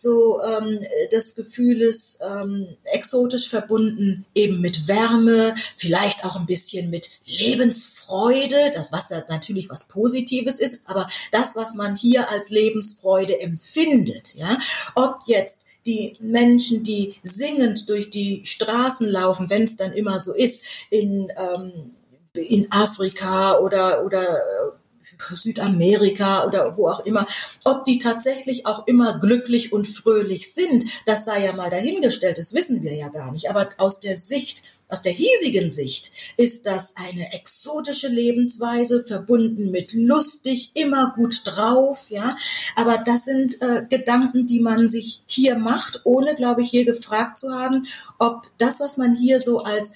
so 0.01 0.41
ähm, 0.41 0.85
das 1.11 1.35
Gefühl 1.35 1.81
ist, 1.81 2.19
ähm, 2.21 2.77
exotisch 2.83 3.49
verbunden 3.49 4.25
eben 4.33 4.61
mit 4.61 4.87
Wärme, 4.87 5.55
vielleicht 5.75 6.25
auch 6.25 6.35
ein 6.35 6.45
bisschen 6.45 6.89
mit 6.89 7.09
Lebensfreude, 7.25 8.71
das 8.73 8.91
was 8.91 9.09
natürlich 9.29 9.69
was 9.69 9.87
Positives 9.87 10.59
ist, 10.59 10.81
aber 10.85 11.07
das, 11.31 11.55
was 11.55 11.75
man 11.75 11.95
hier 11.95 12.29
als 12.29 12.49
Lebensfreude 12.49 13.39
empfindet, 13.39 14.35
ja, 14.35 14.57
ob 14.95 15.19
jetzt 15.25 15.65
die 15.85 16.17
Menschen, 16.19 16.83
die 16.83 17.15
singend 17.23 17.89
durch 17.89 18.09
die 18.09 18.43
Straßen 18.45 19.07
laufen, 19.07 19.49
wenn 19.49 19.63
es 19.63 19.75
dann 19.75 19.93
immer 19.93 20.19
so 20.19 20.33
ist, 20.33 20.63
in 20.89 21.31
ähm, 21.37 21.95
in 22.33 22.71
Afrika 22.71 23.57
oder 23.57 24.05
oder 24.05 24.21
äh, 24.21 24.78
Südamerika 25.19 26.45
oder 26.45 26.77
wo 26.77 26.87
auch 26.87 27.05
immer, 27.05 27.25
ob 27.65 27.83
die 27.83 27.99
tatsächlich 27.99 28.65
auch 28.65 28.87
immer 28.87 29.19
glücklich 29.19 29.73
und 29.73 29.87
fröhlich 29.87 30.53
sind, 30.53 30.85
das 31.05 31.25
sei 31.25 31.45
ja 31.45 31.53
mal 31.53 31.69
dahingestellt, 31.69 32.37
das 32.37 32.53
wissen 32.53 32.83
wir 32.83 32.95
ja 32.95 33.09
gar 33.09 33.31
nicht. 33.31 33.49
Aber 33.49 33.69
aus 33.77 33.99
der 33.99 34.15
Sicht 34.15 34.63
aus 34.89 35.03
der 35.03 35.11
hiesigen 35.11 35.69
Sicht 35.69 36.11
ist 36.35 36.65
das 36.65 36.95
eine 36.97 37.31
exotische 37.33 38.07
Lebensweise, 38.07 39.03
verbunden 39.03 39.69
mit 39.69 39.93
lustig, 39.93 40.71
immer 40.73 41.13
gut 41.15 41.41
drauf, 41.45 42.09
ja. 42.09 42.35
Aber 42.75 42.97
das 42.97 43.25
sind 43.25 43.61
äh, 43.61 43.85
Gedanken, 43.87 44.47
die 44.47 44.59
man 44.59 44.87
sich 44.87 45.21
hier 45.27 45.59
macht, 45.59 46.01
ohne, 46.05 46.35
glaube 46.35 46.63
ich, 46.63 46.71
hier 46.71 46.85
gefragt 46.85 47.37
zu 47.37 47.53
haben, 47.53 47.85
ob 48.17 48.49
das, 48.57 48.79
was 48.79 48.97
man 48.97 49.15
hier 49.15 49.39
so 49.39 49.59
als 49.59 49.93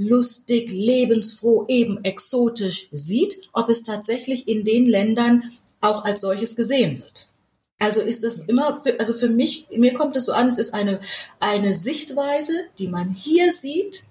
lustig, 0.00 0.70
lebensfroh, 0.70 1.66
eben 1.68 2.02
exotisch 2.04 2.88
sieht, 2.90 3.38
ob 3.52 3.68
es 3.68 3.82
tatsächlich 3.82 4.48
in 4.48 4.64
den 4.64 4.86
Ländern 4.86 5.44
auch 5.82 6.04
als 6.04 6.22
solches 6.22 6.56
gesehen 6.56 6.98
wird. 6.98 7.28
Also 7.78 8.00
ist 8.00 8.24
das 8.24 8.44
immer, 8.44 8.80
für, 8.82 8.98
also 8.98 9.12
für 9.12 9.28
mich, 9.28 9.66
mir 9.70 9.94
kommt 9.94 10.16
es 10.16 10.26
so 10.26 10.32
an, 10.32 10.48
es 10.48 10.58
ist 10.58 10.74
eine, 10.74 11.00
eine 11.38 11.74
Sichtweise, 11.74 12.52
die 12.78 12.88
man 12.88 13.10
hier 13.10 13.52
sieht, 13.52 14.04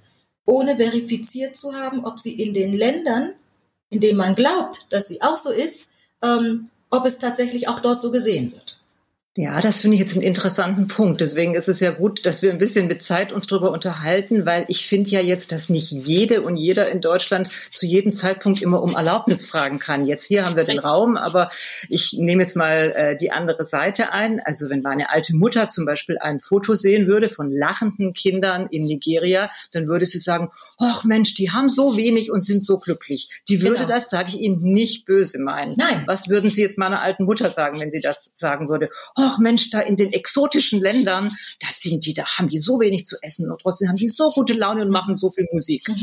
ohne 0.46 0.77
verifiziert 0.77 1.55
zu 1.55 1.74
haben, 1.74 2.05
ob 2.05 2.19
sie 2.19 2.39
in 2.39 2.53
den 2.53 2.74
Ländern, 2.74 3.34
in 3.89 4.00
denen 4.00 4.17
man 4.17 4.36
glaubt, 4.36 4.88
dass 4.89 5.08
sie 5.08 5.22
auch 5.22 5.38
so 5.38 5.50
ist, 5.50 5.89
ähm, 6.24 6.69
ob 6.89 7.05
es 7.05 7.19
tatsächlich 7.19 7.67
auch 7.67 7.79
dort 7.79 8.01
so 8.01 8.12
gesehen 8.12 8.51
wird. 8.51 8.78
Ja, 9.41 9.62
das 9.62 9.79
finde 9.79 9.96
ich 9.96 10.01
jetzt 10.01 10.17
einen 10.17 10.25
interessanten 10.25 10.89
Punkt. 10.89 11.22
Deswegen 11.22 11.55
ist 11.55 11.69
es 11.69 11.79
ja 11.79 11.91
gut, 11.91 12.25
dass 12.25 12.41
wir 12.41 12.51
ein 12.51 12.58
bisschen 12.58 12.88
mit 12.88 13.01
Zeit 13.01 13.31
uns 13.31 13.48
darüber 13.48 13.72
unterhalten, 13.72 14.46
weil 14.46 14.65
ich 14.67 14.86
finde 14.86 15.12
ja 15.12 15.22
jetzt, 15.22 15.53
dass 15.53 15.69
nicht 15.69 15.91
jede 15.91 16.41
und 16.41 16.58
jeder 16.58 16.91
in 16.91 17.00
Deutschland 17.00 17.50
zu 17.72 17.86
jedem 17.86 18.12
Zeitpunkt 18.12 18.62
immer 18.62 18.84
um 18.84 18.98
Erlaubnis 18.98 19.46
fragen 19.46 19.79
kann. 19.79 20.05
Jetzt 20.05 20.25
hier 20.25 20.46
haben 20.46 20.58
wir 20.58 20.65
den 20.65 20.77
Raum, 20.77 21.15
aber 21.15 21.48
ich 21.88 22.17
nehme 22.19 22.41
jetzt 22.41 22.58
mal 22.58 22.91
äh, 22.93 23.15
die 23.15 23.31
andere 23.31 23.63
Seite 23.63 24.12
ein. 24.12 24.41
Also 24.41 24.69
wenn 24.69 24.81
meine 24.81 25.10
alte 25.10 25.34
Mutter 25.34 25.69
zum 25.69 25.86
Beispiel 25.86 26.17
ein 26.19 26.41
Foto 26.41 26.74
sehen 26.74 27.08
würde 27.08 27.29
von 27.29 27.50
lachenden 27.50 28.12
Kindern 28.12 28.67
in 28.69 28.84
Nigeria, 28.84 29.50
dann 29.72 29.88
würde 29.88 30.05
sie 30.05 30.19
sagen, 30.19 30.50
ach 30.79 31.05
Mensch, 31.05 31.34
die 31.36 31.50
haben 31.50 31.69
so 31.69 31.96
wenig 31.96 32.29
und 32.29 32.41
sind 32.41 32.62
so 32.62 32.77
glücklich. 32.77 33.41
Die 33.48 33.62
würde 33.62 33.75
genau. 33.75 33.88
das, 33.88 34.10
sage 34.10 34.31
ich 34.31 34.41
Ihnen, 34.41 34.62
nicht 34.63 35.05
böse 35.05 35.39
meinen. 35.39 35.75
Nein. 35.77 36.03
Was 36.08 36.27
würden 36.27 36.50
Sie 36.50 36.62
jetzt 36.62 36.77
meiner 36.77 37.01
alten 37.01 37.24
Mutter 37.24 37.50
sagen, 37.50 37.79
wenn 37.79 37.89
sie 37.89 38.01
das 38.01 38.34
sagen 38.36 38.67
würde? 38.67 38.89
Oh, 39.15 39.28
ach 39.29 39.39
Mensch, 39.39 39.69
da 39.69 39.79
in 39.79 39.95
den 39.95 40.12
exotischen 40.13 40.81
Ländern, 40.81 41.31
da 41.59 41.67
sind 41.71 42.05
die, 42.05 42.13
da 42.13 42.25
haben 42.38 42.50
die 42.50 42.59
so 42.59 42.79
wenig 42.79 43.05
zu 43.05 43.17
essen 43.21 43.50
und 43.51 43.62
trotzdem 43.62 43.89
haben 43.89 43.95
die 43.95 44.07
so 44.07 44.29
gute 44.29 44.53
Laune 44.53 44.83
und 44.83 44.89
machen 44.89 45.15
so 45.15 45.29
viel 45.29 45.48
Musik. 45.51 45.86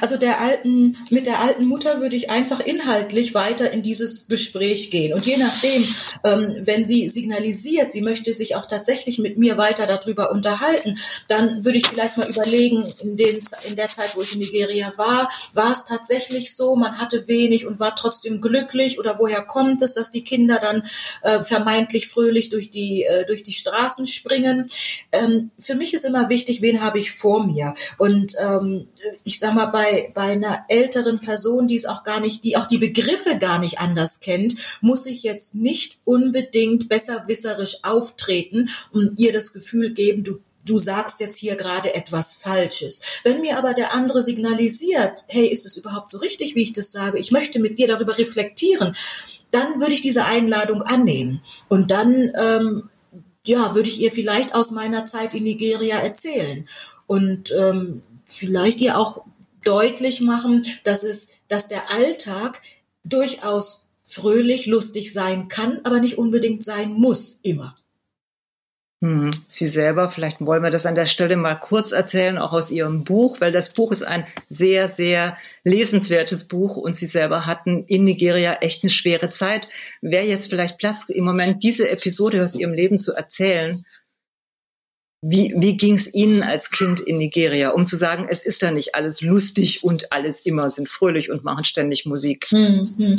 Also 0.00 0.16
der 0.16 0.40
alten, 0.40 0.96
mit 1.10 1.26
der 1.26 1.40
alten 1.40 1.66
Mutter 1.66 2.00
würde 2.00 2.16
ich 2.16 2.30
einfach 2.30 2.60
inhaltlich 2.60 3.34
weiter 3.34 3.70
in 3.70 3.82
dieses 3.82 4.28
Gespräch 4.28 4.90
gehen. 4.90 5.12
Und 5.12 5.26
je 5.26 5.36
nachdem, 5.36 5.86
ähm, 6.24 6.56
wenn 6.60 6.86
sie 6.86 7.08
signalisiert, 7.08 7.92
sie 7.92 8.00
möchte 8.00 8.32
sich 8.32 8.56
auch 8.56 8.66
tatsächlich 8.66 9.18
mit 9.18 9.38
mir 9.38 9.58
weiter 9.58 9.86
darüber 9.86 10.30
unterhalten, 10.30 10.96
dann 11.28 11.64
würde 11.64 11.78
ich 11.78 11.86
vielleicht 11.86 12.16
mal 12.16 12.28
überlegen, 12.28 12.92
in, 13.00 13.16
den, 13.16 13.40
in 13.66 13.76
der 13.76 13.90
Zeit, 13.90 14.16
wo 14.16 14.22
ich 14.22 14.32
in 14.32 14.40
Nigeria 14.40 14.90
war, 14.96 15.28
war 15.54 15.72
es 15.72 15.84
tatsächlich 15.84 16.54
so, 16.54 16.76
man 16.76 16.98
hatte 16.98 17.28
wenig 17.28 17.66
und 17.66 17.80
war 17.80 17.94
trotzdem 17.94 18.40
glücklich 18.40 18.98
oder 18.98 19.18
woher 19.18 19.42
kommt 19.42 19.82
es, 19.82 19.92
dass 19.92 20.10
die 20.10 20.24
Kinder 20.24 20.58
dann 20.58 20.84
äh, 21.22 21.42
vermeintlich 21.42 22.08
fröhlich 22.30 22.48
durch 22.48 22.70
die, 22.70 23.02
äh, 23.04 23.26
durch 23.26 23.42
die 23.42 23.52
Straßen 23.52 24.06
springen. 24.06 24.70
Ähm, 25.12 25.50
für 25.58 25.74
mich 25.74 25.94
ist 25.94 26.04
immer 26.04 26.28
wichtig, 26.28 26.62
wen 26.62 26.80
habe 26.80 26.98
ich 26.98 27.12
vor 27.12 27.46
mir. 27.46 27.74
Und 27.98 28.34
ähm, 28.38 28.86
ich 29.24 29.38
sag 29.38 29.54
mal, 29.54 29.66
bei, 29.66 30.10
bei 30.14 30.32
einer 30.32 30.64
älteren 30.68 31.20
Person, 31.20 31.66
die 31.66 31.74
es 31.74 31.86
auch 31.86 32.04
gar 32.04 32.20
nicht, 32.20 32.44
die 32.44 32.56
auch 32.56 32.66
die 32.66 32.78
Begriffe 32.78 33.36
gar 33.38 33.58
nicht 33.58 33.78
anders 33.80 34.20
kennt, 34.20 34.54
muss 34.80 35.06
ich 35.06 35.22
jetzt 35.22 35.54
nicht 35.54 35.98
unbedingt 36.04 36.88
besserwisserisch 36.88 37.78
auftreten 37.82 38.70
und 38.92 39.18
ihr 39.18 39.32
das 39.32 39.52
Gefühl 39.52 39.92
geben, 39.92 40.22
du 40.22 40.38
du 40.64 40.78
sagst 40.78 41.20
jetzt 41.20 41.36
hier 41.36 41.56
gerade 41.56 41.94
etwas 41.94 42.34
Falsches. 42.34 43.00
Wenn 43.24 43.40
mir 43.40 43.58
aber 43.58 43.74
der 43.74 43.94
andere 43.94 44.22
signalisiert, 44.22 45.24
hey, 45.28 45.46
ist 45.46 45.66
es 45.66 45.76
überhaupt 45.76 46.10
so 46.10 46.18
richtig, 46.18 46.54
wie 46.54 46.62
ich 46.62 46.72
das 46.72 46.92
sage? 46.92 47.18
Ich 47.18 47.30
möchte 47.30 47.58
mit 47.58 47.78
dir 47.78 47.88
darüber 47.88 48.18
reflektieren, 48.18 48.94
dann 49.50 49.80
würde 49.80 49.92
ich 49.92 50.00
diese 50.00 50.24
Einladung 50.24 50.82
annehmen. 50.82 51.42
Und 51.68 51.90
dann, 51.90 52.32
ähm, 52.38 52.90
ja, 53.44 53.74
würde 53.74 53.88
ich 53.88 54.00
ihr 54.00 54.10
vielleicht 54.10 54.54
aus 54.54 54.70
meiner 54.70 55.06
Zeit 55.06 55.34
in 55.34 55.44
Nigeria 55.44 55.98
erzählen. 55.98 56.68
Und 57.06 57.52
ähm, 57.52 58.02
vielleicht 58.28 58.80
ihr 58.80 58.98
auch 58.98 59.24
deutlich 59.64 60.20
machen, 60.20 60.66
dass 60.84 61.02
es, 61.02 61.28
dass 61.48 61.68
der 61.68 61.90
Alltag 61.90 62.60
durchaus 63.04 63.86
fröhlich, 64.02 64.66
lustig 64.66 65.12
sein 65.12 65.48
kann, 65.48 65.80
aber 65.84 66.00
nicht 66.00 66.18
unbedingt 66.18 66.64
sein 66.64 66.92
muss, 66.92 67.38
immer. 67.42 67.76
Hm, 69.02 69.30
Sie 69.46 69.66
selber, 69.66 70.10
vielleicht 70.10 70.42
wollen 70.42 70.62
wir 70.62 70.70
das 70.70 70.84
an 70.84 70.94
der 70.94 71.06
Stelle 71.06 71.36
mal 71.36 71.54
kurz 71.54 71.92
erzählen, 71.92 72.36
auch 72.36 72.52
aus 72.52 72.70
Ihrem 72.70 73.04
Buch, 73.04 73.40
weil 73.40 73.50
das 73.50 73.72
Buch 73.72 73.92
ist 73.92 74.02
ein 74.02 74.26
sehr, 74.50 74.88
sehr 74.88 75.38
lesenswertes 75.64 76.48
Buch 76.48 76.76
und 76.76 76.94
Sie 76.94 77.06
selber 77.06 77.46
hatten 77.46 77.84
in 77.86 78.04
Nigeria 78.04 78.54
echt 78.60 78.82
eine 78.82 78.90
schwere 78.90 79.30
Zeit. 79.30 79.70
Wäre 80.02 80.26
jetzt 80.26 80.50
vielleicht 80.50 80.76
Platz 80.76 81.08
im 81.08 81.24
Moment, 81.24 81.62
diese 81.62 81.88
Episode 81.88 82.44
aus 82.44 82.54
Ihrem 82.54 82.74
Leben 82.74 82.98
zu 82.98 83.14
erzählen? 83.14 83.86
Wie, 85.22 85.54
wie 85.56 85.78
ging 85.78 85.94
es 85.94 86.12
Ihnen 86.12 86.42
als 86.42 86.70
Kind 86.70 87.00
in 87.00 87.16
Nigeria, 87.16 87.70
um 87.70 87.86
zu 87.86 87.96
sagen, 87.96 88.26
es 88.28 88.44
ist 88.44 88.62
da 88.62 88.70
nicht 88.70 88.94
alles 88.94 89.22
lustig 89.22 89.82
und 89.82 90.12
alles 90.12 90.44
immer 90.44 90.68
sind 90.68 90.90
fröhlich 90.90 91.30
und 91.30 91.42
machen 91.42 91.64
ständig 91.64 92.04
Musik? 92.04 92.46
Hm, 92.50 92.94
hm. 92.98 93.18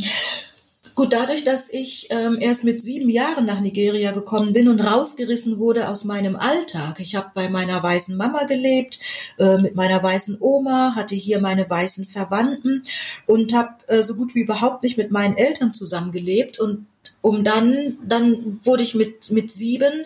Gut, 0.95 1.13
dadurch, 1.13 1.43
dass 1.43 1.69
ich 1.69 2.07
ähm, 2.09 2.37
erst 2.41 2.63
mit 2.63 2.81
sieben 2.81 3.07
Jahren 3.07 3.45
nach 3.45 3.59
Nigeria 3.61 4.11
gekommen 4.11 4.51
bin 4.51 4.67
und 4.67 4.79
rausgerissen 4.79 5.59
wurde 5.59 5.87
aus 5.87 6.05
meinem 6.05 6.35
Alltag. 6.35 6.99
Ich 6.99 7.15
habe 7.15 7.31
bei 7.35 7.49
meiner 7.49 7.81
weißen 7.81 8.17
Mama 8.17 8.43
gelebt, 8.43 8.99
äh, 9.37 9.57
mit 9.57 9.75
meiner 9.75 10.01
weißen 10.01 10.37
Oma, 10.39 10.93
hatte 10.95 11.13
hier 11.13 11.39
meine 11.39 11.69
weißen 11.69 12.05
Verwandten 12.05 12.81
und 13.27 13.53
habe 13.53 13.75
äh, 13.87 14.01
so 14.01 14.15
gut 14.15 14.33
wie 14.33 14.41
überhaupt 14.41 14.81
nicht 14.81 14.97
mit 14.97 15.11
meinen 15.11 15.37
Eltern 15.37 15.71
zusammengelebt 15.71 16.59
und 16.59 16.87
um 17.21 17.43
dann, 17.43 17.97
dann 18.05 18.59
wurde 18.63 18.83
ich 18.83 18.95
mit, 18.95 19.31
mit 19.31 19.51
sieben, 19.51 20.05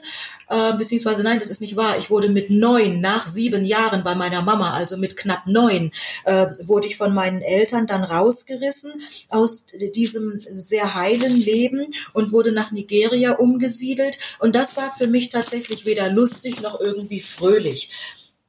äh, 0.50 0.74
beziehungsweise 0.78 1.24
nein, 1.24 1.40
das 1.40 1.50
ist 1.50 1.62
nicht 1.62 1.76
wahr, 1.76 1.98
ich 1.98 2.10
wurde 2.10 2.30
mit 2.30 2.50
neun, 2.50 3.00
nach 3.00 3.26
sieben 3.26 3.66
Jahren 3.66 4.04
bei 4.04 4.16
meiner 4.16 4.42
Mama, 4.42 4.74
also 4.74 4.98
mit 4.98 5.16
knapp 5.16 5.48
neun, 5.48 5.92
äh, 6.26 6.48
wurde 6.64 6.88
ich 6.88 6.98
von 6.98 7.14
meinen 7.14 7.42
Eltern 7.42 7.88
dann 7.88 8.04
rausgerissen 8.04 8.94
aus 9.30 9.66
diesem 9.96 10.42
sehr 10.58 10.94
heilen 10.94 11.36
Leben 11.36 11.94
und 12.14 12.32
wurde 12.32 12.52
nach 12.52 12.72
Nigeria 12.72 13.32
umgesiedelt. 13.34 14.20
Und 14.40 14.56
das 14.56 14.76
war 14.76 14.94
für 14.94 15.08
mich 15.08 15.30
tatsächlich 15.30 15.86
weder 15.86 16.10
lustig 16.10 16.62
noch 16.62 16.80
irgendwie 16.80 17.22
fröhlich. 17.22 17.90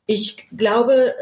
Ich 0.07 0.49
glaube, 0.57 1.15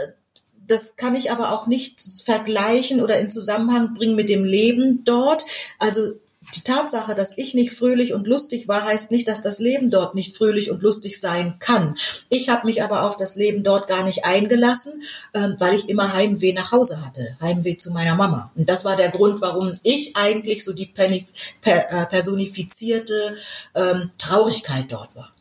das 0.67 0.97
kann 0.97 1.15
ich 1.15 1.31
aber 1.31 1.53
auch 1.53 1.67
nicht 1.67 2.01
vergleichen 2.25 3.03
oder 3.03 3.19
in 3.19 3.31
Zusammenhang 3.31 3.95
bringen 3.95 4.17
mit 4.17 4.29
dem 4.29 4.45
Leben 4.45 5.05
dort. 5.05 5.45
Also 5.79 6.13
die 6.57 6.63
Tatsache, 6.63 7.15
dass 7.15 7.37
ich 7.37 7.55
nicht 7.55 7.73
fröhlich 7.73 8.15
und 8.15 8.27
lustig 8.27 8.69
war, 8.69 8.85
heißt 8.85 9.11
nicht, 9.11 9.29
dass 9.29 9.41
das 9.41 9.59
Leben 9.59 9.91
dort 9.91 10.15
nicht 10.15 10.37
fröhlich 10.37 10.71
und 10.71 10.83
lustig 10.83 11.21
sein 11.21 11.55
kann. 11.59 11.97
Ich 12.29 12.49
habe 12.49 12.67
mich 12.67 12.83
aber 12.83 13.03
auf 13.03 13.17
das 13.17 13.37
Leben 13.37 13.63
dort 13.63 13.89
gar 13.89 14.05
nicht 14.05 14.25
eingelassen, 14.25 15.03
ähm, 15.35 15.57
weil 15.59 15.75
ich 15.75 15.89
immer 15.89 16.13
Heimweh 16.13 16.53
nach 16.53 16.73
Hause 16.73 17.05
hatte, 17.05 17.37
Heimweh 17.41 17.77
zu 17.77 17.93
meiner 17.93 18.15
Mama. 18.15 18.53
Und 18.55 18.69
das 18.69 18.85
war 18.85 18.97
der 18.97 19.11
Grund, 19.11 19.41
warum 19.41 19.75
ich 19.83 20.17
eigentlich 20.17 20.65
so 20.65 20.73
die 20.73 20.91
äh, 20.95 22.07
personifizierte 22.07 23.35
ähm, 23.75 24.11
Traurigkeit 24.19 24.87
dort 24.91 25.17
war. 25.17 25.33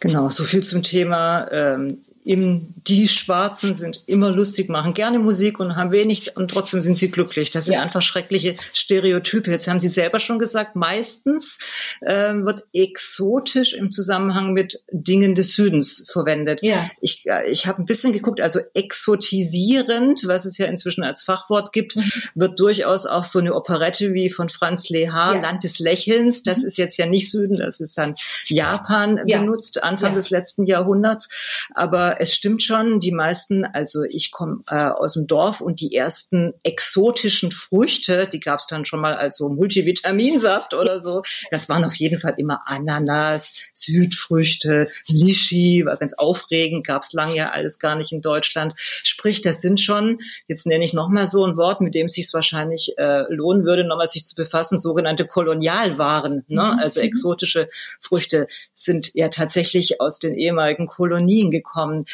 Genau, 0.00 0.30
so 0.30 0.44
viel 0.44 0.62
zum 0.62 0.82
Thema 0.82 1.50
ähm, 1.50 2.04
eben 2.28 2.74
die 2.86 3.08
Schwarzen 3.08 3.72
sind 3.72 4.02
immer 4.06 4.30
lustig, 4.30 4.68
machen 4.68 4.92
gerne 4.92 5.18
Musik 5.18 5.58
und 5.58 5.76
haben 5.76 5.92
wenig 5.92 6.36
und 6.36 6.50
trotzdem 6.50 6.82
sind 6.82 6.98
sie 6.98 7.10
glücklich. 7.10 7.50
Das 7.50 7.64
sind 7.64 7.74
ja. 7.74 7.82
einfach 7.82 8.02
schreckliche 8.02 8.56
Stereotype. 8.74 9.50
Jetzt 9.50 9.66
haben 9.66 9.80
Sie 9.80 9.88
selber 9.88 10.20
schon 10.20 10.38
gesagt, 10.38 10.76
meistens 10.76 11.58
äh, 12.02 12.34
wird 12.34 12.66
exotisch 12.74 13.72
im 13.72 13.92
Zusammenhang 13.92 14.52
mit 14.52 14.82
Dingen 14.92 15.34
des 15.34 15.54
Südens 15.54 16.04
verwendet. 16.12 16.60
Ja. 16.62 16.90
Ich, 17.00 17.24
äh, 17.24 17.50
ich 17.50 17.66
habe 17.66 17.82
ein 17.82 17.86
bisschen 17.86 18.12
geguckt, 18.12 18.42
also 18.42 18.60
exotisierend, 18.74 20.24
was 20.26 20.44
es 20.44 20.58
ja 20.58 20.66
inzwischen 20.66 21.04
als 21.04 21.22
Fachwort 21.22 21.72
gibt, 21.72 21.96
mhm. 21.96 22.12
wird 22.34 22.60
durchaus 22.60 23.06
auch 23.06 23.24
so 23.24 23.38
eine 23.38 23.54
Operette 23.54 24.12
wie 24.12 24.28
von 24.28 24.50
Franz 24.50 24.90
Lehar, 24.90 25.34
ja. 25.34 25.40
Land 25.40 25.64
des 25.64 25.78
Lächelns. 25.78 26.42
Das 26.42 26.58
mhm. 26.58 26.66
ist 26.66 26.76
jetzt 26.76 26.98
ja 26.98 27.06
nicht 27.06 27.30
Süden, 27.30 27.56
das 27.56 27.80
ist 27.80 27.96
dann 27.96 28.16
Japan 28.44 29.18
ja. 29.26 29.40
benutzt, 29.40 29.82
Anfang 29.82 30.14
des 30.14 30.28
letzten 30.28 30.66
Jahrhunderts. 30.66 31.30
Aber 31.74 32.17
es 32.18 32.34
stimmt 32.34 32.62
schon, 32.62 33.00
die 33.00 33.12
meisten, 33.12 33.64
also 33.64 34.02
ich 34.04 34.30
komme 34.30 34.62
äh, 34.66 34.84
aus 34.84 35.14
dem 35.14 35.26
Dorf 35.26 35.60
und 35.60 35.80
die 35.80 35.94
ersten 35.94 36.52
exotischen 36.62 37.52
Früchte, 37.52 38.28
die 38.30 38.40
gab 38.40 38.60
es 38.60 38.66
dann 38.66 38.84
schon 38.84 39.00
mal 39.00 39.14
als 39.14 39.36
so 39.36 39.48
Multivitaminsaft 39.48 40.74
oder 40.74 41.00
so. 41.00 41.22
Das 41.50 41.68
waren 41.68 41.84
auf 41.84 41.94
jeden 41.94 42.18
Fall 42.18 42.34
immer 42.36 42.62
Ananas, 42.66 43.60
Südfrüchte, 43.74 44.88
Lischi, 45.08 45.84
war 45.84 45.96
ganz 45.96 46.12
aufregend, 46.14 46.86
gab 46.86 47.02
es 47.02 47.12
lange 47.12 47.36
ja 47.36 47.50
alles 47.50 47.78
gar 47.78 47.94
nicht 47.94 48.12
in 48.12 48.22
Deutschland. 48.22 48.74
Sprich, 48.76 49.42
das 49.42 49.60
sind 49.60 49.80
schon, 49.80 50.18
jetzt 50.46 50.66
nenne 50.66 50.84
ich 50.84 50.92
nochmal 50.92 51.26
so 51.26 51.44
ein 51.44 51.56
Wort, 51.56 51.80
mit 51.80 51.94
dem 51.94 52.06
es 52.06 52.14
sich 52.14 52.28
wahrscheinlich 52.32 52.94
äh, 52.98 53.24
lohnen 53.32 53.64
würde, 53.64 53.84
nochmal 53.84 54.06
sich 54.06 54.24
zu 54.24 54.34
befassen, 54.34 54.78
sogenannte 54.78 55.26
Kolonialwaren. 55.26 56.44
Ne? 56.48 56.62
Mhm. 56.62 56.78
Also 56.78 57.00
exotische 57.00 57.68
Früchte 58.00 58.46
sind 58.74 59.10
ja 59.14 59.28
tatsächlich 59.28 60.00
aus 60.00 60.18
den 60.18 60.34
ehemaligen 60.34 60.86
Kolonien 60.86 61.50
gekommen. 61.50 62.06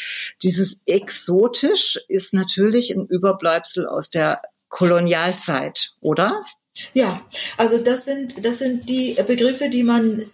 Dieses 0.42 0.82
exotisch 0.86 1.98
ist 2.08 2.34
natürlich 2.34 2.90
ein 2.90 3.06
Überbleibsel 3.06 3.86
aus 3.86 4.10
der 4.10 4.42
Kolonialzeit, 4.68 5.92
oder? 6.00 6.44
Ja, 6.92 7.24
also 7.56 7.78
das 7.78 8.04
sind, 8.04 8.44
das 8.44 8.58
sind 8.58 8.88
die 8.88 9.16
Begriffe, 9.26 9.68
die 9.68 9.84
man 9.84 10.24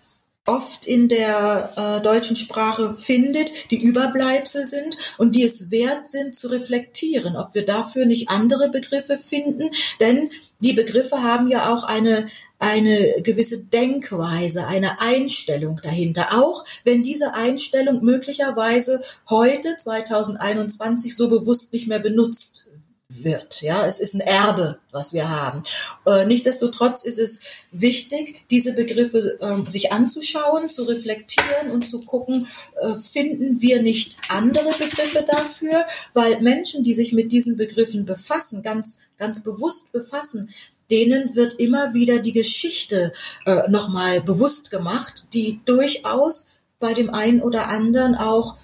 oft 0.46 0.86
in 0.86 1.08
der 1.08 1.72
äh, 1.76 2.02
deutschen 2.02 2.36
Sprache 2.36 2.92
findet, 2.92 3.70
die 3.70 3.82
Überbleibsel 3.82 4.66
sind 4.66 4.96
und 5.18 5.36
die 5.36 5.44
es 5.44 5.70
wert 5.70 6.06
sind 6.06 6.34
zu 6.34 6.48
reflektieren, 6.48 7.36
ob 7.36 7.54
wir 7.54 7.64
dafür 7.64 8.06
nicht 8.06 8.30
andere 8.30 8.68
Begriffe 8.68 9.18
finden, 9.18 9.70
denn 10.00 10.30
die 10.60 10.72
Begriffe 10.72 11.22
haben 11.22 11.48
ja 11.48 11.72
auch 11.72 11.84
eine 11.84 12.26
eine 12.62 13.22
gewisse 13.22 13.64
Denkweise, 13.64 14.66
eine 14.66 15.00
Einstellung 15.00 15.80
dahinter. 15.82 16.28
Auch 16.32 16.62
wenn 16.84 17.02
diese 17.02 17.34
Einstellung 17.34 18.04
möglicherweise 18.04 19.00
heute, 19.30 19.78
2021, 19.78 21.16
so 21.16 21.30
bewusst 21.30 21.72
nicht 21.72 21.88
mehr 21.88 22.00
benutzt 22.00 22.66
wird. 23.10 23.60
Ja, 23.60 23.86
es 23.86 23.98
ist 24.00 24.14
ein 24.14 24.20
Erbe, 24.20 24.78
was 24.92 25.12
wir 25.12 25.28
haben. 25.28 25.64
Äh, 26.06 26.24
nichtsdestotrotz 26.26 27.02
ist 27.02 27.18
es 27.18 27.40
wichtig, 27.72 28.44
diese 28.50 28.72
Begriffe 28.72 29.36
äh, 29.40 29.70
sich 29.70 29.92
anzuschauen, 29.92 30.68
zu 30.68 30.84
reflektieren 30.84 31.70
und 31.72 31.86
zu 31.86 32.00
gucken, 32.04 32.46
äh, 32.80 32.94
finden 32.94 33.60
wir 33.60 33.82
nicht 33.82 34.16
andere 34.28 34.72
Begriffe 34.78 35.24
dafür, 35.28 35.84
weil 36.14 36.40
Menschen, 36.40 36.84
die 36.84 36.94
sich 36.94 37.12
mit 37.12 37.32
diesen 37.32 37.56
Begriffen 37.56 38.04
befassen, 38.04 38.62
ganz, 38.62 39.00
ganz 39.18 39.42
bewusst 39.42 39.92
befassen, 39.92 40.50
denen 40.90 41.34
wird 41.34 41.54
immer 41.54 41.94
wieder 41.94 42.18
die 42.18 42.32
Geschichte 42.32 43.12
äh, 43.44 43.68
nochmal 43.68 44.20
bewusst 44.20 44.70
gemacht, 44.70 45.26
die 45.34 45.60
durchaus 45.64 46.48
bei 46.78 46.94
dem 46.94 47.10
einen 47.10 47.42
oder 47.42 47.68
anderen 47.68 48.14
auch 48.14 48.56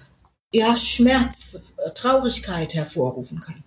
ja, 0.51 0.75
Schmerz, 0.77 1.73
Traurigkeit 1.93 2.73
hervorrufen 2.73 3.41
kann. 3.41 3.63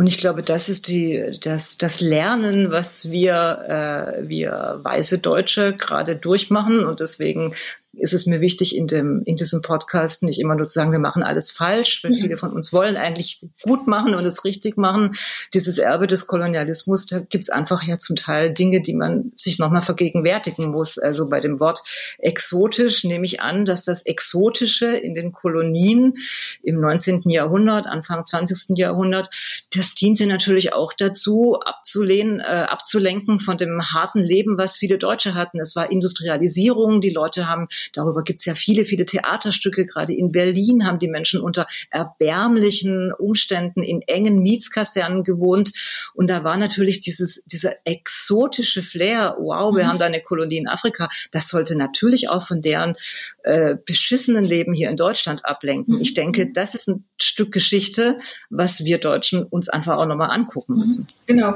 Und 0.00 0.06
ich 0.06 0.16
glaube, 0.16 0.42
das 0.42 0.70
ist 0.70 0.88
die, 0.88 1.38
das, 1.42 1.76
das 1.76 2.00
Lernen, 2.00 2.70
was 2.70 3.10
wir, 3.10 4.16
äh, 4.16 4.26
wir 4.26 4.80
weiße 4.82 5.18
Deutsche 5.18 5.74
gerade 5.74 6.16
durchmachen. 6.16 6.86
Und 6.86 7.00
deswegen 7.00 7.54
ist 7.92 8.14
es 8.14 8.26
mir 8.26 8.40
wichtig, 8.40 8.76
in, 8.76 8.86
dem, 8.86 9.22
in 9.24 9.36
diesem 9.36 9.62
Podcast 9.62 10.22
nicht 10.22 10.38
immer 10.38 10.54
nur 10.54 10.66
zu 10.66 10.72
sagen, 10.72 10.92
wir 10.92 11.00
machen 11.00 11.24
alles 11.24 11.50
falsch, 11.50 12.04
weil 12.04 12.14
viele 12.14 12.36
von 12.36 12.50
uns 12.52 12.72
wollen 12.72 12.96
eigentlich 12.96 13.44
gut 13.62 13.88
machen 13.88 14.14
und 14.14 14.24
es 14.24 14.44
richtig 14.44 14.76
machen. 14.76 15.12
Dieses 15.54 15.78
Erbe 15.78 16.06
des 16.06 16.28
Kolonialismus, 16.28 17.06
da 17.06 17.18
gibt 17.18 17.44
es 17.44 17.50
einfach 17.50 17.82
ja 17.82 17.98
zum 17.98 18.14
Teil 18.14 18.54
Dinge, 18.54 18.80
die 18.80 18.94
man 18.94 19.32
sich 19.34 19.58
nochmal 19.58 19.82
vergegenwärtigen 19.82 20.70
muss. 20.70 20.98
Also 20.98 21.28
bei 21.28 21.40
dem 21.40 21.58
Wort 21.58 21.82
exotisch 22.18 23.02
nehme 23.02 23.26
ich 23.26 23.40
an, 23.40 23.64
dass 23.64 23.84
das 23.84 24.06
Exotische 24.06 24.86
in 24.86 25.16
den 25.16 25.32
Kolonien 25.32 26.14
im 26.62 26.80
19. 26.80 27.22
Jahrhundert, 27.28 27.86
Anfang 27.86 28.24
20. 28.24 28.78
Jahrhundert, 28.78 29.30
das 29.74 29.94
diente 29.94 30.28
natürlich 30.28 30.72
auch 30.72 30.92
dazu, 30.92 31.58
abzulehnen, 31.60 32.38
äh, 32.38 32.66
abzulenken 32.68 33.40
von 33.40 33.58
dem 33.58 33.82
harten 33.82 34.20
Leben, 34.20 34.58
was 34.58 34.76
viele 34.76 34.96
Deutsche 34.96 35.34
hatten. 35.34 35.58
Es 35.60 35.74
war 35.74 35.90
Industrialisierung, 35.90 37.00
die 37.00 37.10
Leute 37.10 37.48
haben 37.48 37.66
Darüber 37.92 38.22
gibt 38.22 38.38
es 38.38 38.44
ja 38.44 38.54
viele, 38.54 38.84
viele 38.84 39.06
Theaterstücke. 39.06 39.86
Gerade 39.86 40.14
in 40.14 40.32
Berlin 40.32 40.86
haben 40.86 40.98
die 40.98 41.08
Menschen 41.08 41.40
unter 41.40 41.66
erbärmlichen 41.90 43.12
Umständen 43.12 43.82
in 43.82 44.02
engen 44.02 44.40
Mietskasernen 44.42 45.24
gewohnt. 45.24 45.72
Und 46.14 46.30
da 46.30 46.44
war 46.44 46.56
natürlich 46.56 47.00
dieses, 47.00 47.44
dieser 47.44 47.74
exotische 47.84 48.82
Flair, 48.82 49.36
wow, 49.38 49.74
wir 49.74 49.84
mhm. 49.84 49.88
haben 49.88 49.98
da 49.98 50.06
eine 50.06 50.22
Kolonie 50.22 50.58
in 50.58 50.68
Afrika. 50.68 51.08
Das 51.30 51.48
sollte 51.48 51.76
natürlich 51.76 52.28
auch 52.28 52.46
von 52.46 52.62
deren 52.62 52.94
äh, 53.42 53.76
beschissenen 53.84 54.44
Leben 54.44 54.72
hier 54.74 54.90
in 54.90 54.96
Deutschland 54.96 55.44
ablenken. 55.44 55.96
Mhm. 55.96 56.00
Ich 56.00 56.14
denke, 56.14 56.52
das 56.52 56.74
ist 56.74 56.88
ein 56.88 57.04
Stück 57.20 57.52
Geschichte, 57.52 58.18
was 58.48 58.84
wir 58.84 58.98
Deutschen 58.98 59.44
uns 59.44 59.68
einfach 59.68 59.98
auch 59.98 60.06
nochmal 60.06 60.30
angucken 60.30 60.74
mhm. 60.74 60.80
müssen. 60.80 61.06
Genau. 61.26 61.54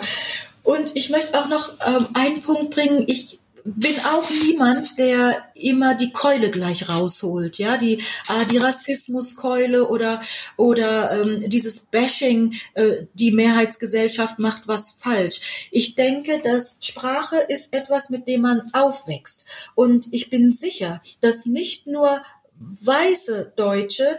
Und 0.62 0.92
ich 0.94 1.10
möchte 1.10 1.38
auch 1.38 1.48
noch 1.48 1.72
ähm, 1.86 2.06
einen 2.14 2.40
Punkt 2.40 2.74
bringen. 2.74 3.04
Ich 3.06 3.38
bin 3.64 3.94
auch 4.12 4.28
niemand, 4.42 4.98
der 4.98 5.44
immer 5.54 5.94
die 5.94 6.12
Keule 6.12 6.50
gleich 6.50 6.88
rausholt, 6.88 7.58
ja, 7.58 7.76
die 7.78 7.94
äh, 7.94 8.46
die 8.50 8.58
Rassismuskeule 8.58 9.88
oder 9.88 10.20
oder 10.56 11.20
ähm, 11.20 11.48
dieses 11.48 11.80
Bashing, 11.80 12.54
äh, 12.74 13.06
die 13.14 13.32
Mehrheitsgesellschaft 13.32 14.38
macht 14.38 14.68
was 14.68 14.90
falsch. 14.90 15.68
Ich 15.70 15.94
denke, 15.94 16.40
dass 16.40 16.78
Sprache 16.80 17.36
ist 17.48 17.72
etwas, 17.74 18.10
mit 18.10 18.28
dem 18.28 18.42
man 18.42 18.62
aufwächst 18.72 19.46
und 19.74 20.08
ich 20.12 20.28
bin 20.28 20.50
sicher, 20.50 21.00
dass 21.20 21.46
nicht 21.46 21.86
nur 21.86 22.22
weiße 22.58 23.52
Deutsche 23.56 24.18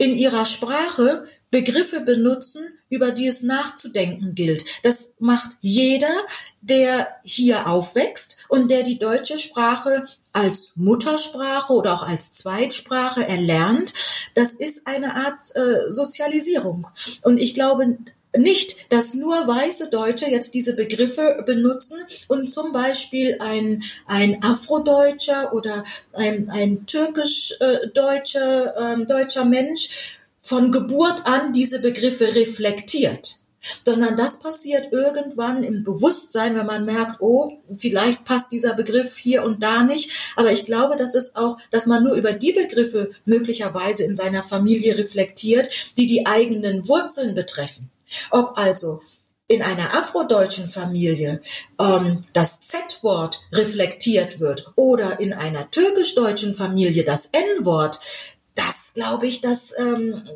in 0.00 0.16
ihrer 0.16 0.46
Sprache 0.46 1.26
Begriffe 1.50 2.00
benutzen, 2.00 2.62
über 2.88 3.10
die 3.10 3.26
es 3.26 3.42
nachzudenken 3.42 4.34
gilt. 4.34 4.64
Das 4.82 5.14
macht 5.18 5.50
jeder, 5.60 6.14
der 6.62 7.08
hier 7.22 7.68
aufwächst 7.68 8.38
und 8.48 8.70
der 8.70 8.82
die 8.82 8.98
deutsche 8.98 9.36
Sprache 9.36 10.06
als 10.32 10.72
Muttersprache 10.74 11.74
oder 11.74 11.92
auch 11.92 12.02
als 12.02 12.32
Zweitsprache 12.32 13.28
erlernt. 13.28 13.92
Das 14.32 14.54
ist 14.54 14.86
eine 14.86 15.16
Art 15.16 15.40
äh, 15.54 15.92
Sozialisierung. 15.92 16.88
Und 17.20 17.36
ich 17.36 17.52
glaube, 17.52 17.98
nicht, 18.36 18.92
dass 18.92 19.14
nur 19.14 19.46
weiße 19.46 19.88
Deutsche 19.90 20.26
jetzt 20.26 20.54
diese 20.54 20.74
Begriffe 20.74 21.42
benutzen 21.44 21.98
und 22.28 22.50
zum 22.50 22.72
Beispiel 22.72 23.36
ein, 23.40 23.82
ein 24.06 24.42
Afrodeutscher 24.42 25.52
oder 25.52 25.84
ein, 26.12 26.48
ein 26.50 26.86
türkisch-deutscher 26.86 29.00
äh, 29.00 29.04
deutscher 29.04 29.44
Mensch 29.44 30.18
von 30.38 30.72
Geburt 30.72 31.26
an 31.26 31.52
diese 31.52 31.80
Begriffe 31.80 32.34
reflektiert 32.34 33.40
sondern 33.84 34.16
das 34.16 34.38
passiert 34.38 34.92
irgendwann 34.92 35.64
im 35.64 35.84
Bewusstsein, 35.84 36.56
wenn 36.56 36.66
man 36.66 36.84
merkt, 36.84 37.20
oh, 37.20 37.58
vielleicht 37.78 38.24
passt 38.24 38.52
dieser 38.52 38.74
Begriff 38.74 39.16
hier 39.16 39.44
und 39.44 39.62
da 39.62 39.82
nicht. 39.82 40.32
Aber 40.36 40.50
ich 40.50 40.64
glaube, 40.64 40.96
dass 40.96 41.14
es 41.14 41.36
auch, 41.36 41.58
dass 41.70 41.86
man 41.86 42.04
nur 42.04 42.14
über 42.14 42.32
die 42.32 42.52
Begriffe 42.52 43.10
möglicherweise 43.24 44.04
in 44.04 44.16
seiner 44.16 44.42
Familie 44.42 44.96
reflektiert, 44.96 45.68
die 45.96 46.06
die 46.06 46.26
eigenen 46.26 46.88
Wurzeln 46.88 47.34
betreffen. 47.34 47.90
Ob 48.30 48.58
also 48.58 49.00
in 49.50 49.62
einer 49.62 49.94
afrodeutschen 49.94 50.68
Familie 50.68 51.40
ähm, 51.80 52.24
das 52.32 52.60
Z-Wort 52.60 53.42
reflektiert 53.52 54.38
wird 54.38 54.72
oder 54.76 55.18
in 55.18 55.32
einer 55.32 55.70
türkisch-deutschen 55.70 56.54
Familie 56.54 57.02
das 57.02 57.26
N-Wort, 57.26 57.98
das 58.54 58.92
glaube 58.94 59.26
ich, 59.26 59.40
dass 59.40 59.76
ähm, 59.76 60.28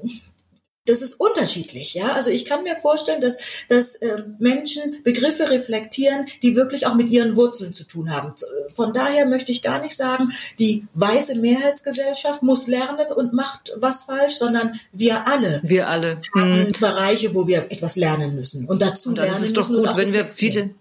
das 0.86 1.00
ist 1.00 1.14
unterschiedlich, 1.14 1.94
ja. 1.94 2.12
Also 2.12 2.30
ich 2.30 2.44
kann 2.44 2.62
mir 2.62 2.76
vorstellen, 2.76 3.20
dass, 3.20 3.38
dass 3.68 3.94
äh, 3.96 4.22
Menschen 4.38 5.02
Begriffe 5.02 5.48
reflektieren, 5.50 6.26
die 6.42 6.56
wirklich 6.56 6.86
auch 6.86 6.94
mit 6.94 7.08
ihren 7.08 7.36
Wurzeln 7.36 7.72
zu 7.72 7.84
tun 7.84 8.10
haben. 8.10 8.34
Von 8.74 8.92
daher 8.92 9.26
möchte 9.26 9.50
ich 9.50 9.62
gar 9.62 9.80
nicht 9.80 9.96
sagen, 9.96 10.32
die 10.58 10.86
weiße 10.94 11.36
Mehrheitsgesellschaft 11.36 12.42
muss 12.42 12.66
lernen 12.66 13.12
und 13.14 13.32
macht 13.32 13.72
was 13.76 14.04
falsch, 14.04 14.34
sondern 14.34 14.78
wir 14.92 15.26
alle. 15.26 15.60
Wir 15.64 15.88
alle. 15.88 16.20
Haben 16.36 16.66
hm. 16.66 16.72
Bereiche, 16.80 17.34
wo 17.34 17.46
wir 17.46 17.66
etwas 17.70 17.96
lernen 17.96 18.34
müssen. 18.34 18.66
Und 18.66 18.82
dazu 18.82 19.08
und 19.08 19.16
lernen 19.16 19.32
ist 19.32 19.40
es 19.40 19.52
doch 19.54 19.68
gut, 19.68 19.96
wenn 19.96 20.12
wir 20.12 20.28
viele 20.28 20.74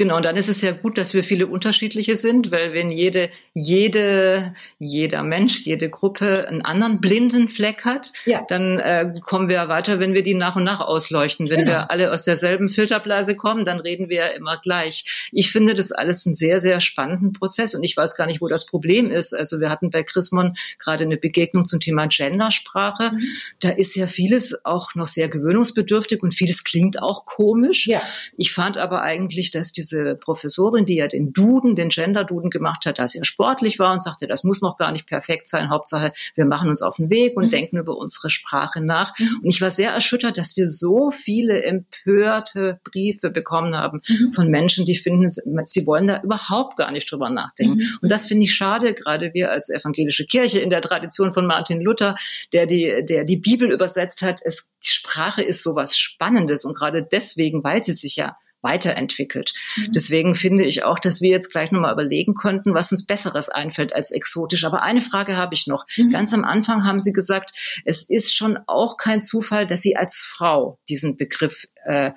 Genau, 0.00 0.16
und 0.16 0.24
dann 0.24 0.36
ist 0.36 0.48
es 0.48 0.62
ja 0.62 0.72
gut, 0.72 0.96
dass 0.96 1.12
wir 1.12 1.22
viele 1.22 1.46
unterschiedliche 1.46 2.16
sind, 2.16 2.50
weil 2.50 2.72
wenn 2.72 2.88
jede, 2.88 3.28
jede, 3.52 4.54
jeder 4.78 5.22
Mensch, 5.22 5.60
jede 5.66 5.90
Gruppe 5.90 6.48
einen 6.48 6.62
anderen 6.62 7.02
blinden 7.02 7.50
Fleck 7.50 7.84
hat, 7.84 8.10
ja. 8.24 8.42
dann 8.48 8.78
äh, 8.78 9.12
kommen 9.26 9.50
wir 9.50 9.68
weiter, 9.68 10.00
wenn 10.00 10.14
wir 10.14 10.22
die 10.22 10.32
nach 10.32 10.56
und 10.56 10.64
nach 10.64 10.80
ausleuchten. 10.80 11.50
Wenn 11.50 11.66
genau. 11.66 11.72
wir 11.72 11.90
alle 11.90 12.14
aus 12.14 12.24
derselben 12.24 12.70
Filterblase 12.70 13.36
kommen, 13.36 13.66
dann 13.66 13.78
reden 13.78 14.08
wir 14.08 14.16
ja 14.16 14.26
immer 14.28 14.56
gleich. 14.56 15.28
Ich 15.32 15.52
finde 15.52 15.74
das 15.74 15.92
alles 15.92 16.24
einen 16.24 16.34
sehr, 16.34 16.60
sehr 16.60 16.80
spannenden 16.80 17.34
Prozess 17.34 17.74
und 17.74 17.82
ich 17.82 17.94
weiß 17.94 18.16
gar 18.16 18.24
nicht, 18.24 18.40
wo 18.40 18.48
das 18.48 18.64
Problem 18.64 19.10
ist. 19.10 19.34
Also 19.34 19.60
wir 19.60 19.68
hatten 19.68 19.90
bei 19.90 20.02
Chrismon 20.02 20.54
gerade 20.78 21.04
eine 21.04 21.18
Begegnung 21.18 21.66
zum 21.66 21.78
Thema 21.78 22.06
Gendersprache. 22.06 23.10
Mhm. 23.12 23.22
Da 23.60 23.68
ist 23.68 23.94
ja 23.96 24.06
vieles 24.06 24.64
auch 24.64 24.94
noch 24.94 25.06
sehr 25.06 25.28
gewöhnungsbedürftig 25.28 26.22
und 26.22 26.32
vieles 26.32 26.64
klingt 26.64 27.02
auch 27.02 27.26
komisch. 27.26 27.86
Ja. 27.86 28.00
Ich 28.38 28.50
fand 28.50 28.78
aber 28.78 29.02
eigentlich, 29.02 29.50
dass 29.50 29.72
die 29.72 29.89
diese 29.90 30.14
Professorin, 30.14 30.84
die 30.86 30.96
ja 30.96 31.08
den 31.08 31.32
Duden, 31.32 31.74
den 31.74 31.88
Gender-Duden 31.88 32.50
gemacht 32.50 32.86
hat, 32.86 32.98
da 32.98 33.08
sehr 33.08 33.24
sportlich 33.24 33.78
war 33.78 33.92
und 33.92 34.02
sagte, 34.02 34.26
das 34.26 34.44
muss 34.44 34.62
noch 34.62 34.76
gar 34.78 34.92
nicht 34.92 35.06
perfekt 35.06 35.46
sein. 35.46 35.70
Hauptsache, 35.70 36.12
wir 36.34 36.44
machen 36.44 36.68
uns 36.68 36.82
auf 36.82 36.96
den 36.96 37.10
Weg 37.10 37.36
und 37.36 37.46
mhm. 37.46 37.50
denken 37.50 37.78
über 37.78 37.96
unsere 37.96 38.30
Sprache 38.30 38.80
nach. 38.80 39.18
Mhm. 39.18 39.40
Und 39.42 39.48
ich 39.48 39.60
war 39.60 39.70
sehr 39.70 39.92
erschüttert, 39.92 40.38
dass 40.38 40.56
wir 40.56 40.66
so 40.66 41.10
viele 41.10 41.62
empörte 41.62 42.80
Briefe 42.84 43.30
bekommen 43.30 43.74
haben 43.74 44.00
mhm. 44.06 44.32
von 44.32 44.48
Menschen, 44.48 44.84
die 44.84 44.96
finden, 44.96 45.28
sie 45.28 45.86
wollen 45.86 46.08
da 46.08 46.22
überhaupt 46.22 46.76
gar 46.76 46.90
nicht 46.90 47.10
drüber 47.10 47.30
nachdenken. 47.30 47.78
Mhm. 47.78 47.98
Und 48.02 48.10
das 48.10 48.26
finde 48.26 48.44
ich 48.44 48.54
schade, 48.54 48.94
gerade 48.94 49.34
wir 49.34 49.50
als 49.50 49.70
evangelische 49.70 50.26
Kirche 50.26 50.60
in 50.60 50.70
der 50.70 50.82
Tradition 50.82 51.34
von 51.34 51.46
Martin 51.46 51.80
Luther, 51.80 52.16
der 52.52 52.66
die, 52.66 53.04
der 53.08 53.24
die 53.24 53.36
Bibel 53.36 53.70
übersetzt 53.70 54.22
hat. 54.22 54.40
Es, 54.44 54.72
die 54.84 54.90
Sprache 54.90 55.42
ist 55.42 55.62
sowas 55.62 55.98
Spannendes 55.98 56.64
und 56.64 56.76
gerade 56.76 57.02
deswegen, 57.02 57.64
weil 57.64 57.82
sie 57.82 57.92
sich 57.92 58.16
ja 58.16 58.36
weiterentwickelt. 58.62 59.52
Mhm. 59.76 59.92
Deswegen 59.92 60.34
finde 60.34 60.64
ich 60.64 60.84
auch, 60.84 60.98
dass 60.98 61.20
wir 61.20 61.30
jetzt 61.30 61.50
gleich 61.50 61.70
nochmal 61.70 61.92
überlegen 61.92 62.34
könnten, 62.34 62.74
was 62.74 62.92
uns 62.92 63.06
Besseres 63.06 63.48
einfällt 63.48 63.94
als 63.94 64.10
exotisch. 64.10 64.64
Aber 64.64 64.82
eine 64.82 65.00
Frage 65.00 65.36
habe 65.36 65.54
ich 65.54 65.66
noch. 65.66 65.86
Mhm. 65.96 66.10
Ganz 66.10 66.32
am 66.34 66.44
Anfang 66.44 66.84
haben 66.84 67.00
Sie 67.00 67.12
gesagt, 67.12 67.52
es 67.84 68.08
ist 68.08 68.34
schon 68.34 68.58
auch 68.66 68.96
kein 68.96 69.20
Zufall, 69.20 69.66
dass 69.66 69.82
Sie 69.82 69.96
als 69.96 70.18
Frau 70.18 70.78
diesen 70.88 71.16
Begriff 71.16 71.66
äh, 71.84 72.12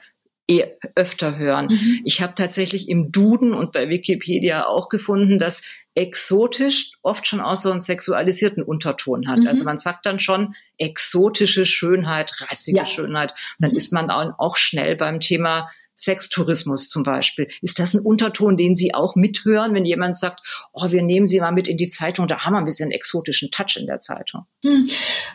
eh 0.50 0.66
öfter 0.96 1.38
hören. 1.38 1.68
Mhm. 1.68 2.02
Ich 2.04 2.22
habe 2.22 2.34
tatsächlich 2.36 2.90
im 2.90 3.12
Duden 3.12 3.54
und 3.54 3.72
bei 3.72 3.88
Wikipedia 3.88 4.66
auch 4.66 4.90
gefunden, 4.90 5.38
dass 5.38 5.64
exotisch 5.96 6.92
oft 7.02 7.28
schon 7.28 7.40
auch 7.40 7.56
so 7.56 7.72
einen 7.72 7.80
sexualisierten 7.80 8.62
Unterton 8.62 9.28
hat. 9.28 9.40
Mhm. 9.40 9.48
Also 9.48 9.64
man 9.64 9.78
sagt 9.78 10.06
dann 10.06 10.20
schon 10.20 10.56
exotische 10.78 11.66
Schönheit, 11.66 12.34
rassige 12.42 12.80
ja. 12.80 12.86
Schönheit. 12.86 13.34
Dann 13.60 13.72
mhm. 13.72 13.78
ist 13.78 13.94
man 13.94 14.10
auch 14.10 14.58
schnell 14.58 14.98
beim 14.98 15.20
Thema 15.22 15.70
Sextourismus 15.96 16.90
zum 16.90 17.04
Beispiel. 17.04 17.48
Ist 17.62 17.80
das 17.80 17.94
ein 17.94 18.02
Unterton, 18.02 18.58
den 18.58 18.76
Sie 18.76 18.94
auch 18.94 19.16
mithören, 19.16 19.74
wenn 19.74 19.86
jemand 19.86 20.18
sagt, 20.18 20.42
oh, 20.74 20.92
wir 20.92 21.04
nehmen 21.04 21.28
Sie 21.28 21.40
mal 21.40 21.52
mit 21.52 21.68
in 21.68 21.78
die 21.78 21.88
Zeitung, 21.88 22.28
da 22.28 22.40
haben 22.40 22.54
wir 22.54 22.60
ein 22.60 22.66
bisschen 22.66 22.92
exotischen 22.92 23.52
Touch 23.52 23.76
in 23.78 23.88
der 23.88 24.00
Zeitung? 24.00 24.46
Hm, 24.64 24.88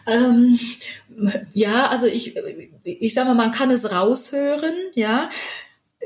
ähm, 0.07 0.59
ja, 1.53 1.87
also 1.89 2.07
ich, 2.07 2.35
ich 2.85 3.15
sage 3.15 3.29
mal, 3.29 3.35
man 3.35 3.53
kann 3.53 3.71
es 3.71 3.91
raushören, 3.91 4.75
ja. 4.95 5.31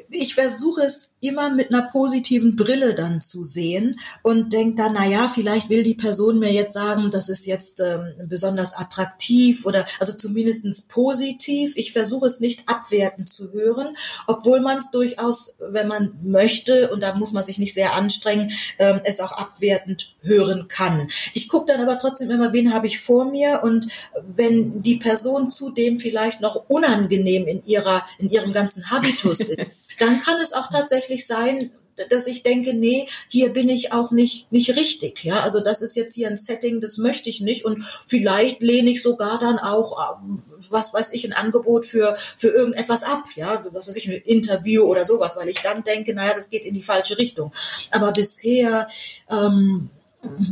Ich 0.08 0.34
versuche 0.34 0.82
es 0.82 1.11
immer 1.22 1.50
mit 1.50 1.72
einer 1.72 1.82
positiven 1.82 2.56
Brille 2.56 2.94
dann 2.94 3.20
zu 3.20 3.42
sehen 3.42 3.98
und 4.22 4.52
denkt 4.52 4.78
dann, 4.78 4.92
na 4.94 5.06
ja, 5.06 5.28
vielleicht 5.28 5.70
will 5.70 5.82
die 5.82 5.94
Person 5.94 6.38
mir 6.38 6.52
jetzt 6.52 6.74
sagen, 6.74 7.10
das 7.10 7.28
ist 7.28 7.46
jetzt 7.46 7.80
ähm, 7.80 8.12
besonders 8.26 8.74
attraktiv 8.74 9.64
oder 9.64 9.86
also 10.00 10.12
zumindestens 10.12 10.82
positiv. 10.82 11.76
Ich 11.76 11.92
versuche 11.92 12.26
es 12.26 12.40
nicht 12.40 12.68
abwertend 12.68 13.28
zu 13.28 13.52
hören, 13.52 13.96
obwohl 14.26 14.60
man 14.60 14.78
es 14.78 14.90
durchaus, 14.90 15.54
wenn 15.58 15.88
man 15.88 16.18
möchte, 16.22 16.90
und 16.90 17.02
da 17.02 17.14
muss 17.14 17.32
man 17.32 17.44
sich 17.44 17.58
nicht 17.58 17.74
sehr 17.74 17.94
anstrengen, 17.94 18.50
ähm, 18.78 19.00
es 19.04 19.20
auch 19.20 19.32
abwertend 19.32 20.14
hören 20.22 20.66
kann. 20.68 21.08
Ich 21.34 21.48
gucke 21.48 21.72
dann 21.72 21.80
aber 21.80 21.98
trotzdem 21.98 22.30
immer, 22.30 22.52
wen 22.52 22.74
habe 22.74 22.86
ich 22.86 23.00
vor 23.00 23.24
mir 23.24 23.60
und 23.62 23.86
wenn 24.34 24.82
die 24.82 24.96
Person 24.96 25.50
zudem 25.50 25.98
vielleicht 25.98 26.40
noch 26.40 26.68
unangenehm 26.68 27.46
in 27.46 27.64
ihrer, 27.64 28.04
in 28.18 28.30
ihrem 28.30 28.52
ganzen 28.52 28.90
Habitus 28.90 29.40
ist, 29.40 29.58
dann 29.98 30.20
kann 30.22 30.36
es 30.40 30.52
auch 30.52 30.68
tatsächlich 30.68 31.11
sein, 31.20 31.70
dass 32.08 32.26
ich 32.26 32.42
denke, 32.42 32.74
nee, 32.74 33.06
hier 33.28 33.52
bin 33.52 33.68
ich 33.68 33.92
auch 33.92 34.10
nicht, 34.10 34.50
nicht 34.50 34.76
richtig. 34.76 35.24
Ja, 35.24 35.40
also 35.40 35.60
das 35.60 35.82
ist 35.82 35.94
jetzt 35.94 36.14
hier 36.14 36.28
ein 36.28 36.36
Setting, 36.36 36.80
das 36.80 36.98
möchte 36.98 37.28
ich 37.28 37.40
nicht. 37.40 37.64
Und 37.64 37.84
vielleicht 38.06 38.62
lehne 38.62 38.90
ich 38.90 39.02
sogar 39.02 39.38
dann 39.38 39.58
auch, 39.58 40.18
ähm, 40.22 40.42
was 40.70 40.94
weiß 40.94 41.10
ich, 41.12 41.24
ein 41.24 41.32
Angebot 41.32 41.84
für, 41.84 42.16
für 42.36 42.48
irgendetwas 42.48 43.02
ab. 43.02 43.24
Ja, 43.36 43.62
was 43.72 43.88
weiß 43.88 43.96
ich, 43.96 44.08
ein 44.08 44.14
Interview 44.14 44.84
oder 44.84 45.04
sowas, 45.04 45.36
weil 45.36 45.48
ich 45.48 45.60
dann 45.60 45.84
denke, 45.84 46.14
naja, 46.14 46.32
das 46.34 46.50
geht 46.50 46.64
in 46.64 46.74
die 46.74 46.82
falsche 46.82 47.18
Richtung. 47.18 47.52
Aber 47.90 48.12
bisher, 48.12 48.88
ähm, 49.30 49.90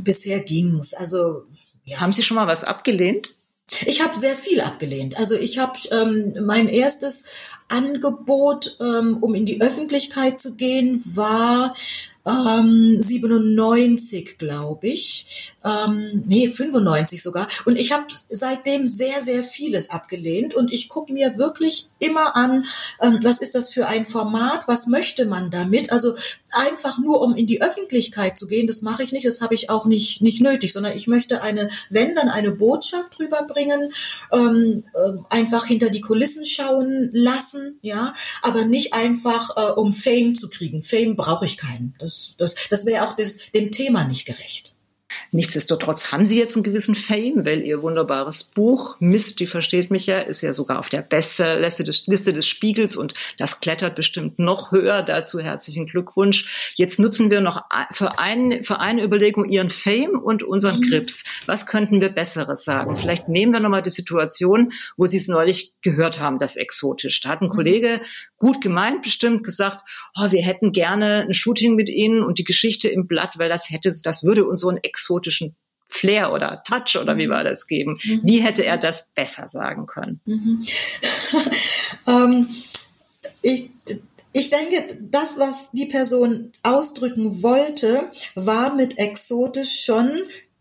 bisher 0.02 0.40
ging's. 0.40 0.92
Also, 0.94 1.44
ja. 1.84 2.00
Haben 2.00 2.12
Sie 2.12 2.22
schon 2.22 2.36
mal 2.36 2.46
was 2.46 2.64
abgelehnt? 2.64 3.34
Ich 3.86 4.02
habe 4.02 4.18
sehr 4.18 4.36
viel 4.36 4.60
abgelehnt. 4.60 5.16
Also 5.18 5.36
ich 5.36 5.58
habe 5.58 5.78
ähm, 5.92 6.34
mein 6.44 6.68
erstes 6.68 7.24
Angebot, 7.70 8.76
ähm, 8.80 9.18
um 9.20 9.34
in 9.34 9.46
die 9.46 9.60
Öffentlichkeit 9.60 10.38
zu 10.38 10.54
gehen, 10.54 11.02
war 11.14 11.74
ähm, 12.26 12.96
97, 12.98 14.38
glaube 14.38 14.88
ich. 14.88 15.54
Ähm, 15.64 16.22
nee, 16.26 16.48
95 16.48 17.22
sogar. 17.22 17.46
Und 17.64 17.76
ich 17.76 17.92
habe 17.92 18.06
seitdem 18.28 18.86
sehr, 18.86 19.20
sehr 19.20 19.42
vieles 19.42 19.90
abgelehnt. 19.90 20.54
Und 20.54 20.72
ich 20.72 20.88
gucke 20.88 21.12
mir 21.12 21.38
wirklich 21.38 21.88
immer 21.98 22.36
an, 22.36 22.64
ähm, 23.00 23.18
was 23.22 23.38
ist 23.38 23.54
das 23.54 23.70
für 23.70 23.86
ein 23.86 24.06
Format, 24.06 24.68
was 24.68 24.86
möchte 24.86 25.26
man 25.26 25.50
damit? 25.50 25.92
Also 25.92 26.14
einfach 26.52 26.98
nur, 26.98 27.20
um 27.20 27.36
in 27.36 27.46
die 27.46 27.62
Öffentlichkeit 27.62 28.38
zu 28.38 28.46
gehen, 28.46 28.66
das 28.66 28.82
mache 28.82 29.02
ich 29.02 29.12
nicht, 29.12 29.26
das 29.26 29.40
habe 29.40 29.54
ich 29.54 29.70
auch 29.70 29.86
nicht, 29.86 30.22
nicht 30.22 30.40
nötig, 30.40 30.72
sondern 30.72 30.96
ich 30.96 31.06
möchte 31.06 31.42
eine, 31.42 31.68
wenn 31.90 32.14
dann 32.14 32.28
eine 32.28 32.50
Botschaft 32.50 33.18
rüberbringen, 33.18 33.92
ähm, 34.32 34.84
äh, 34.94 35.12
einfach 35.28 35.66
hinter 35.66 35.90
die 35.90 36.00
Kulissen 36.00 36.44
schauen 36.44 37.10
lassen, 37.12 37.78
ja, 37.82 38.14
aber 38.42 38.64
nicht 38.64 38.94
einfach, 38.94 39.56
äh, 39.56 39.72
um 39.72 39.92
Fame 39.92 40.34
zu 40.34 40.48
kriegen. 40.48 40.82
Fame 40.82 41.16
brauche 41.16 41.44
ich 41.44 41.56
keinen. 41.56 41.94
Das 41.98 42.34
das, 42.38 42.54
das, 42.68 42.86
wäre 42.86 43.06
auch 43.06 43.14
des, 43.14 43.38
dem 43.52 43.70
Thema 43.70 44.04
nicht 44.04 44.24
gerecht. 44.24 44.74
Nichtsdestotrotz 45.32 46.10
haben 46.10 46.24
Sie 46.24 46.38
jetzt 46.38 46.56
einen 46.56 46.64
gewissen 46.64 46.94
Fame, 46.94 47.44
weil 47.44 47.62
Ihr 47.62 47.82
wunderbares 47.82 48.44
Buch 48.44 48.96
Mist, 48.98 49.40
die 49.40 49.46
versteht 49.46 49.90
mich 49.90 50.06
ja, 50.06 50.18
ist 50.18 50.42
ja 50.42 50.52
sogar 50.52 50.78
auf 50.78 50.88
der 50.88 51.02
Bestsellerliste 51.02 51.84
des, 51.84 52.06
Liste 52.06 52.32
des 52.32 52.46
Spiegels 52.46 52.96
und 52.96 53.14
das 53.38 53.60
klettert 53.60 53.94
bestimmt 53.94 54.38
noch 54.38 54.72
höher. 54.72 55.02
Dazu 55.02 55.38
herzlichen 55.38 55.86
Glückwunsch. 55.86 56.72
Jetzt 56.74 56.98
nutzen 56.98 57.30
wir 57.30 57.40
noch 57.40 57.62
für, 57.92 58.18
ein, 58.18 58.64
für 58.64 58.80
eine 58.80 59.04
Überlegung 59.04 59.44
Ihren 59.44 59.70
Fame 59.70 60.18
und 60.18 60.42
unseren 60.42 60.80
Grips. 60.80 61.24
Mhm. 61.24 61.46
Was 61.46 61.66
könnten 61.66 62.00
wir 62.00 62.08
Besseres 62.08 62.64
sagen? 62.64 62.96
Vielleicht 62.96 63.28
nehmen 63.28 63.52
wir 63.52 63.60
nochmal 63.60 63.82
die 63.82 63.90
Situation, 63.90 64.72
wo 64.96 65.06
Sie 65.06 65.16
es 65.16 65.28
neulich 65.28 65.74
gehört 65.82 66.18
haben, 66.18 66.38
das 66.38 66.56
exotisch. 66.56 67.20
Da 67.20 67.30
hat 67.30 67.40
ein 67.40 67.48
mhm. 67.48 67.52
Kollege 67.52 68.00
gut 68.36 68.60
gemeint 68.60 69.02
bestimmt 69.02 69.44
gesagt, 69.44 69.82
oh, 70.18 70.32
wir 70.32 70.42
hätten 70.42 70.72
gerne 70.72 71.26
ein 71.28 71.34
Shooting 71.34 71.74
mit 71.74 71.88
Ihnen 71.88 72.22
und 72.22 72.38
die 72.38 72.44
Geschichte 72.44 72.88
im 72.88 73.06
Blatt, 73.06 73.38
weil 73.38 73.48
das 73.48 73.70
hätte, 73.70 73.90
das 74.02 74.24
würde 74.24 74.44
uns 74.44 74.60
so 74.60 74.68
ein 74.68 74.78
exotischen 75.20 75.56
Flair 75.88 76.32
oder 76.32 76.62
Touch 76.66 76.96
oder 77.00 77.16
wie 77.16 77.26
mhm. 77.26 77.32
war 77.32 77.44
das 77.44 77.66
geben? 77.66 77.98
Mhm. 78.04 78.20
Wie 78.22 78.40
hätte 78.40 78.64
er 78.64 78.78
das 78.78 79.10
besser 79.14 79.48
sagen 79.48 79.86
können? 79.86 80.20
Mhm. 80.24 80.64
ähm, 82.06 82.48
ich, 83.42 83.70
ich 84.32 84.50
denke, 84.50 84.98
das, 85.00 85.38
was 85.38 85.72
die 85.72 85.86
Person 85.86 86.52
ausdrücken 86.62 87.42
wollte, 87.42 88.10
war 88.36 88.74
mit 88.74 88.98
exotisch 88.98 89.84
schon 89.84 90.10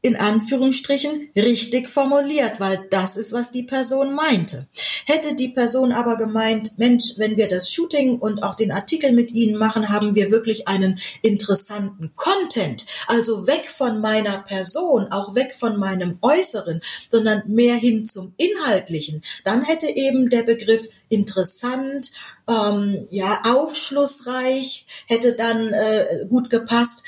in 0.01 0.15
Anführungsstrichen 0.15 1.29
richtig 1.35 1.89
formuliert, 1.89 2.59
weil 2.59 2.87
das 2.89 3.17
ist, 3.17 3.33
was 3.33 3.51
die 3.51 3.63
Person 3.63 4.13
meinte. 4.13 4.67
Hätte 5.05 5.35
die 5.35 5.49
Person 5.49 5.91
aber 5.91 6.15
gemeint, 6.15 6.77
Mensch, 6.77 7.13
wenn 7.17 7.35
wir 7.35 7.49
das 7.49 7.71
Shooting 7.71 8.17
und 8.19 8.41
auch 8.41 8.55
den 8.55 8.71
Artikel 8.71 9.11
mit 9.11 9.31
Ihnen 9.31 9.57
machen, 9.57 9.89
haben 9.89 10.15
wir 10.15 10.31
wirklich 10.31 10.67
einen 10.67 10.99
interessanten 11.21 12.13
Content, 12.15 12.85
also 13.07 13.45
weg 13.47 13.69
von 13.69 13.99
meiner 13.99 14.39
Person, 14.39 15.11
auch 15.11 15.35
weg 15.35 15.53
von 15.53 15.77
meinem 15.77 16.17
Äußeren, 16.21 16.81
sondern 17.09 17.43
mehr 17.47 17.75
hin 17.75 18.05
zum 18.05 18.33
Inhaltlichen, 18.37 19.21
dann 19.43 19.63
hätte 19.63 19.87
eben 19.87 20.29
der 20.29 20.43
Begriff 20.43 20.87
interessant, 21.09 22.11
ähm, 22.49 23.07
ja, 23.09 23.41
aufschlussreich, 23.45 24.85
hätte 25.07 25.33
dann 25.33 25.73
äh, 25.73 26.25
gut 26.29 26.49
gepasst. 26.49 27.03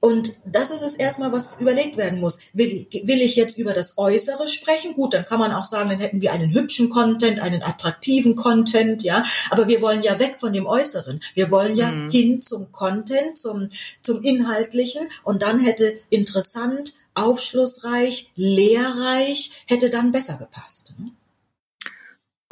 Und 0.00 0.40
das 0.46 0.70
ist 0.70 0.80
es 0.80 0.94
erstmal, 0.94 1.30
was 1.30 1.60
überlegt 1.60 1.98
werden 1.98 2.20
muss. 2.20 2.38
Will, 2.54 2.86
will 2.90 3.20
ich 3.20 3.36
jetzt 3.36 3.58
über 3.58 3.74
das 3.74 3.98
Äußere 3.98 4.48
sprechen? 4.48 4.94
Gut, 4.94 5.12
dann 5.12 5.26
kann 5.26 5.38
man 5.38 5.52
auch 5.52 5.66
sagen, 5.66 5.90
dann 5.90 6.00
hätten 6.00 6.22
wir 6.22 6.32
einen 6.32 6.54
hübschen 6.54 6.88
Content, 6.88 7.40
einen 7.40 7.62
attraktiven 7.62 8.34
Content, 8.34 9.02
ja. 9.02 9.24
Aber 9.50 9.68
wir 9.68 9.82
wollen 9.82 10.02
ja 10.02 10.18
weg 10.18 10.38
von 10.38 10.54
dem 10.54 10.66
Äußeren. 10.66 11.20
Wir 11.34 11.50
wollen 11.50 11.76
ja 11.76 11.92
mhm. 11.92 12.10
hin 12.10 12.40
zum 12.40 12.72
Content, 12.72 13.36
zum, 13.36 13.68
zum 14.00 14.22
Inhaltlichen. 14.22 15.08
Und 15.22 15.42
dann 15.42 15.60
hätte 15.60 15.98
interessant, 16.08 16.94
aufschlussreich, 17.14 18.32
lehrreich, 18.36 19.64
hätte 19.66 19.90
dann 19.90 20.12
besser 20.12 20.38
gepasst. 20.38 20.94
Ne? 20.98 21.10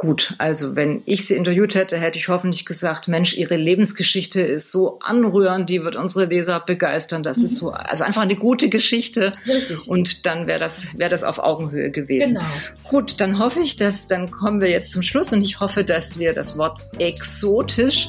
Gut, 0.01 0.37
also 0.39 0.77
wenn 0.77 1.03
ich 1.07 1.27
sie 1.27 1.35
interviewt 1.35 1.75
hätte, 1.75 1.99
hätte 1.99 2.21
ich 2.21 2.29
hoffentlich 2.29 2.65
gesagt, 2.65 3.09
Mensch, 3.09 3.37
ihre 3.37 3.57
Lebensgeschichte 3.57 4.41
ist 4.41 4.71
so 4.71 5.01
anrührend, 5.01 5.69
die 5.69 5.83
wird 5.83 5.97
unsere 5.97 6.27
Leser 6.27 6.61
begeistern. 6.61 7.25
Das 7.25 7.39
mhm. 7.39 7.45
ist 7.47 7.57
so, 7.57 7.73
also 7.73 8.05
einfach 8.05 8.23
eine 8.23 8.37
gute 8.37 8.69
Geschichte. 8.69 9.33
Richtig. 9.49 9.89
Und 9.89 10.25
dann 10.25 10.47
wäre 10.47 10.61
das, 10.61 10.97
wäre 10.97 11.11
das 11.11 11.25
auf 11.25 11.41
Augenhöhe 11.41 11.91
gewesen. 11.91 12.35
Genau. 12.35 12.47
Gut, 12.89 13.21
dann 13.21 13.41
hoffe 13.41 13.59
ich, 13.59 13.75
dass, 13.75 14.07
dann 14.07 14.31
kommen 14.31 14.61
wir 14.61 14.71
jetzt 14.71 14.93
zum 14.93 15.03
Schluss 15.03 15.33
und 15.33 15.43
ich 15.43 15.59
hoffe, 15.59 15.83
dass 15.83 16.17
wir 16.21 16.33
das 16.33 16.57
Wort 16.57 16.79
exotisch 17.01 18.09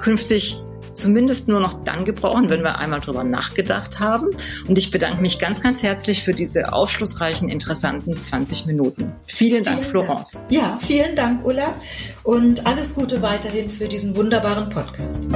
künftig 0.00 0.58
zumindest 0.96 1.48
nur 1.48 1.60
noch 1.60 1.84
dann 1.84 2.04
gebrauchen, 2.04 2.48
wenn 2.48 2.62
wir 2.62 2.78
einmal 2.78 3.00
drüber 3.00 3.24
nachgedacht 3.24 4.00
haben. 4.00 4.28
Und 4.66 4.78
ich 4.78 4.90
bedanke 4.90 5.20
mich 5.20 5.38
ganz, 5.38 5.62
ganz 5.62 5.82
herzlich 5.82 6.22
für 6.22 6.32
diese 6.32 6.72
aufschlussreichen, 6.72 7.48
interessanten 7.48 8.18
20 8.18 8.66
Minuten. 8.66 9.12
Vielen, 9.26 9.62
vielen 9.62 9.64
Dank, 9.64 9.84
Florence. 9.84 10.32
Dank. 10.32 10.52
Ja, 10.52 10.78
vielen 10.80 11.14
Dank, 11.14 11.44
Ulla. 11.44 11.74
Und 12.22 12.66
alles 12.66 12.94
Gute 12.94 13.22
weiterhin 13.22 13.70
für 13.70 13.88
diesen 13.88 14.16
wunderbaren 14.16 14.68
Podcast. 14.68 15.28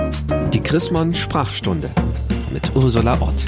Die 0.52 0.60
Chrismon 0.60 1.14
Sprachstunde 1.14 1.90
mit 2.52 2.74
Ursula 2.74 3.20
Ott. 3.20 3.44